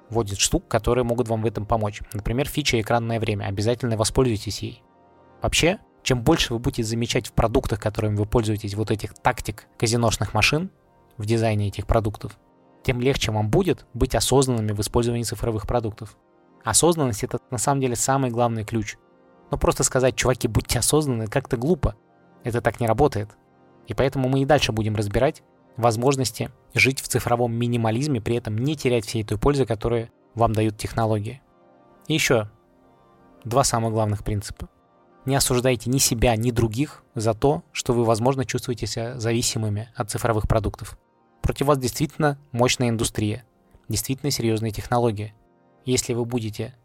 вводит 0.09 0.39
штук, 0.39 0.67
которые 0.67 1.03
могут 1.03 1.27
вам 1.27 1.41
в 1.41 1.45
этом 1.45 1.65
помочь. 1.65 2.01
Например, 2.13 2.47
фича 2.47 2.79
экранное 2.79 3.19
время. 3.19 3.45
Обязательно 3.45 3.97
воспользуйтесь 3.97 4.59
ей. 4.59 4.83
Вообще, 5.41 5.79
чем 6.03 6.23
больше 6.23 6.53
вы 6.53 6.59
будете 6.59 6.83
замечать 6.83 7.27
в 7.27 7.33
продуктах, 7.33 7.79
которыми 7.79 8.15
вы 8.15 8.25
пользуетесь, 8.25 8.75
вот 8.75 8.91
этих 8.91 9.13
тактик 9.13 9.67
казиношных 9.77 10.33
машин 10.33 10.71
в 11.17 11.25
дизайне 11.25 11.67
этих 11.67 11.87
продуктов, 11.87 12.37
тем 12.83 12.99
легче 13.01 13.31
вам 13.31 13.49
будет 13.49 13.85
быть 13.93 14.15
осознанными 14.15 14.71
в 14.71 14.79
использовании 14.79 15.23
цифровых 15.23 15.67
продуктов. 15.67 16.17
Осознанность— 16.63 17.23
это 17.25 17.39
на 17.51 17.57
самом 17.57 17.81
деле 17.81 17.95
самый 17.95 18.31
главный 18.31 18.63
ключ. 18.63 18.97
Но 19.51 19.57
просто 19.57 19.83
сказать, 19.83 20.15
чуваки, 20.15 20.47
будьте 20.47 20.79
осознанны, 20.79 21.27
как-то 21.27 21.57
глупо. 21.57 21.95
Это 22.43 22.61
так 22.61 22.79
не 22.79 22.87
работает. 22.87 23.29
И 23.87 23.93
поэтому 23.93 24.29
мы 24.29 24.41
и 24.41 24.45
дальше 24.45 24.71
будем 24.71 24.95
разбирать 24.95 25.41
возможности 25.79 26.51
жить 26.73 27.01
в 27.01 27.07
цифровом 27.07 27.53
минимализме, 27.53 28.21
при 28.21 28.35
этом 28.35 28.57
не 28.57 28.75
терять 28.75 29.05
всей 29.05 29.23
той 29.23 29.37
пользы, 29.37 29.65
которую 29.65 30.09
вам 30.35 30.53
дают 30.53 30.77
технологии. 30.77 31.41
И 32.07 32.13
еще 32.13 32.49
два 33.43 33.63
самых 33.63 33.93
главных 33.93 34.23
принципа. 34.23 34.69
Не 35.25 35.35
осуждайте 35.35 35.89
ни 35.89 35.97
себя, 35.97 36.35
ни 36.35 36.51
других 36.51 37.03
за 37.15 37.33
то, 37.33 37.63
что 37.71 37.93
вы, 37.93 38.03
возможно, 38.03 38.45
чувствуете 38.45 38.87
себя 38.87 39.17
зависимыми 39.19 39.89
от 39.95 40.09
цифровых 40.11 40.47
продуктов. 40.47 40.97
Против 41.41 41.67
вас 41.67 41.77
действительно 41.77 42.37
мощная 42.51 42.89
индустрия, 42.89 43.45
действительно 43.87 44.31
серьезные 44.31 44.71
технологии. 44.71 45.33
Если 45.85 46.13
вы 46.13 46.25
будете 46.25 46.75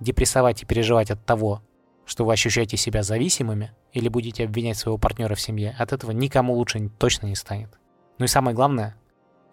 депрессовать 0.00 0.62
и 0.62 0.66
переживать 0.66 1.10
от 1.10 1.24
того, 1.24 1.62
что 2.04 2.24
вы 2.24 2.32
ощущаете 2.32 2.76
себя 2.76 3.02
зависимыми, 3.02 3.72
или 3.92 4.08
будете 4.08 4.44
обвинять 4.44 4.76
своего 4.76 4.98
партнера 4.98 5.34
в 5.34 5.40
семье, 5.40 5.76
от 5.78 5.92
этого 5.92 6.10
никому 6.10 6.54
лучше 6.54 6.88
точно 6.98 7.26
не 7.26 7.36
станет. 7.36 7.78
Ну 8.18 8.24
и 8.24 8.28
самое 8.28 8.54
главное, 8.54 8.96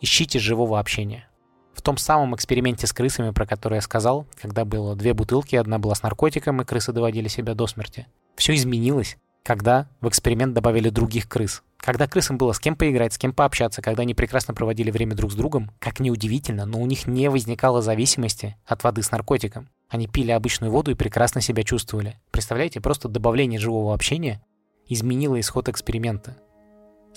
ищите 0.01 0.39
живого 0.39 0.79
общения. 0.79 1.27
В 1.73 1.81
том 1.81 1.97
самом 1.97 2.35
эксперименте 2.35 2.87
с 2.87 2.93
крысами, 2.93 3.31
про 3.31 3.45
который 3.45 3.75
я 3.75 3.81
сказал, 3.81 4.27
когда 4.41 4.65
было 4.65 4.95
две 4.95 5.13
бутылки, 5.13 5.55
одна 5.55 5.79
была 5.79 5.95
с 5.95 6.03
наркотиком, 6.03 6.61
и 6.61 6.65
крысы 6.65 6.91
доводили 6.91 7.27
себя 7.29 7.55
до 7.55 7.67
смерти. 7.67 8.07
Все 8.35 8.53
изменилось, 8.53 9.17
когда 9.43 9.87
в 10.01 10.09
эксперимент 10.09 10.53
добавили 10.53 10.89
других 10.89 11.27
крыс. 11.27 11.63
Когда 11.77 12.07
крысам 12.07 12.37
было 12.37 12.51
с 12.51 12.59
кем 12.59 12.75
поиграть, 12.75 13.13
с 13.13 13.17
кем 13.17 13.33
пообщаться, 13.33 13.81
когда 13.81 14.01
они 14.01 14.13
прекрасно 14.13 14.53
проводили 14.53 14.91
время 14.91 15.15
друг 15.15 15.31
с 15.31 15.35
другом, 15.35 15.71
как 15.79 16.01
ни 16.01 16.09
удивительно, 16.09 16.65
но 16.65 16.81
у 16.81 16.85
них 16.85 17.07
не 17.07 17.29
возникало 17.29 17.81
зависимости 17.81 18.57
от 18.65 18.83
воды 18.83 19.01
с 19.01 19.11
наркотиком. 19.11 19.69
Они 19.87 20.07
пили 20.07 20.31
обычную 20.31 20.71
воду 20.71 20.91
и 20.91 20.95
прекрасно 20.95 21.39
себя 21.39 21.63
чувствовали. 21.63 22.19
Представляете, 22.31 22.81
просто 22.81 23.07
добавление 23.07 23.59
живого 23.59 23.93
общения 23.93 24.43
изменило 24.87 25.39
исход 25.39 25.69
эксперимента. 25.69 26.35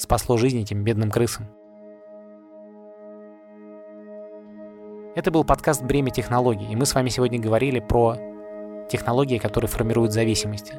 Спасло 0.02 0.36
жизнь 0.36 0.60
этим 0.60 0.82
бедным 0.82 1.12
крысам. 1.12 1.46
Это 5.14 5.30
был 5.30 5.44
подкаст 5.44 5.80
«Бремя 5.84 6.10
технологий», 6.10 6.66
и 6.68 6.74
мы 6.74 6.86
с 6.86 6.94
вами 6.96 7.08
сегодня 7.08 7.38
говорили 7.38 7.78
про 7.78 8.16
технологии, 8.90 9.38
которые 9.38 9.68
формируют 9.68 10.12
зависимости. 10.12 10.74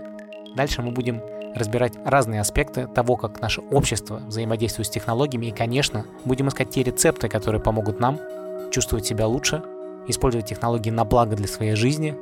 Дальше 0.58 0.82
мы 0.82 0.92
будем 0.92 1.22
разбирать 1.56 1.94
разные 2.04 2.42
аспекты 2.42 2.86
того, 2.88 3.16
как 3.16 3.40
наше 3.40 3.62
общество 3.62 4.18
взаимодействует 4.28 4.88
с 4.88 4.92
технологиями, 4.92 5.46
и, 5.46 5.52
конечно, 5.52 6.06
будем 6.26 6.50
искать 6.50 6.72
те 6.72 6.84
рецепты, 6.84 7.30
которые 7.30 7.62
помогут 7.62 8.02
нам 8.02 8.20
чувствовать 8.72 9.06
себя 9.06 9.26
лучше, 9.26 9.64
использовать 10.06 10.50
технологии 10.50 10.90
на 10.90 11.06
благо 11.06 11.38
для 11.38 11.48
своей 11.48 11.76
жизни, 11.76 12.14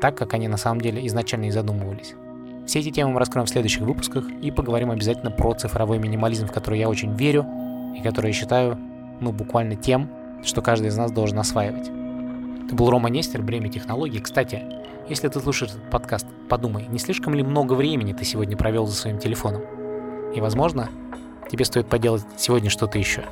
так, 0.00 0.16
как 0.16 0.32
они 0.32 0.48
на 0.48 0.56
самом 0.56 0.80
деле 0.80 1.06
изначально 1.06 1.44
и 1.44 1.50
задумывались. 1.50 2.14
Все 2.66 2.80
эти 2.80 2.90
темы 2.90 3.12
мы 3.12 3.20
раскроем 3.20 3.46
в 3.46 3.50
следующих 3.50 3.82
выпусках 3.82 4.28
и 4.42 4.50
поговорим 4.50 4.90
обязательно 4.90 5.30
про 5.30 5.54
цифровой 5.54 5.98
минимализм, 5.98 6.48
в 6.48 6.52
который 6.52 6.80
я 6.80 6.88
очень 6.88 7.14
верю 7.14 7.46
и 7.96 8.02
который 8.02 8.28
я 8.28 8.32
считаю, 8.32 8.76
ну, 9.20 9.30
буквально 9.30 9.76
тем, 9.76 10.10
что 10.42 10.62
каждый 10.62 10.88
из 10.88 10.96
нас 10.96 11.12
должен 11.12 11.38
осваивать. 11.38 11.88
Это 12.66 12.74
был 12.74 12.90
Рома 12.90 13.08
Нестер, 13.08 13.40
«Бремя 13.42 13.68
технологий». 13.68 14.18
Кстати, 14.18 14.64
если 15.08 15.28
ты 15.28 15.38
слушаешь 15.38 15.72
этот 15.72 15.88
подкаст, 15.90 16.26
подумай, 16.48 16.86
не 16.88 16.98
слишком 16.98 17.34
ли 17.34 17.44
много 17.44 17.74
времени 17.74 18.12
ты 18.12 18.24
сегодня 18.24 18.56
провел 18.56 18.88
за 18.88 18.94
своим 18.94 19.18
телефоном? 19.18 19.62
И, 20.34 20.40
возможно, 20.40 20.88
тебе 21.48 21.64
стоит 21.64 21.86
поделать 21.86 22.24
сегодня 22.36 22.68
что-то 22.68 22.98
еще. 22.98 23.22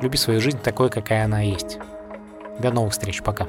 Люби 0.00 0.16
свою 0.16 0.40
жизнь 0.40 0.60
такой, 0.60 0.90
какая 0.90 1.24
она 1.24 1.40
есть. 1.40 1.78
До 2.60 2.70
новых 2.70 2.92
встреч, 2.92 3.20
пока. 3.22 3.48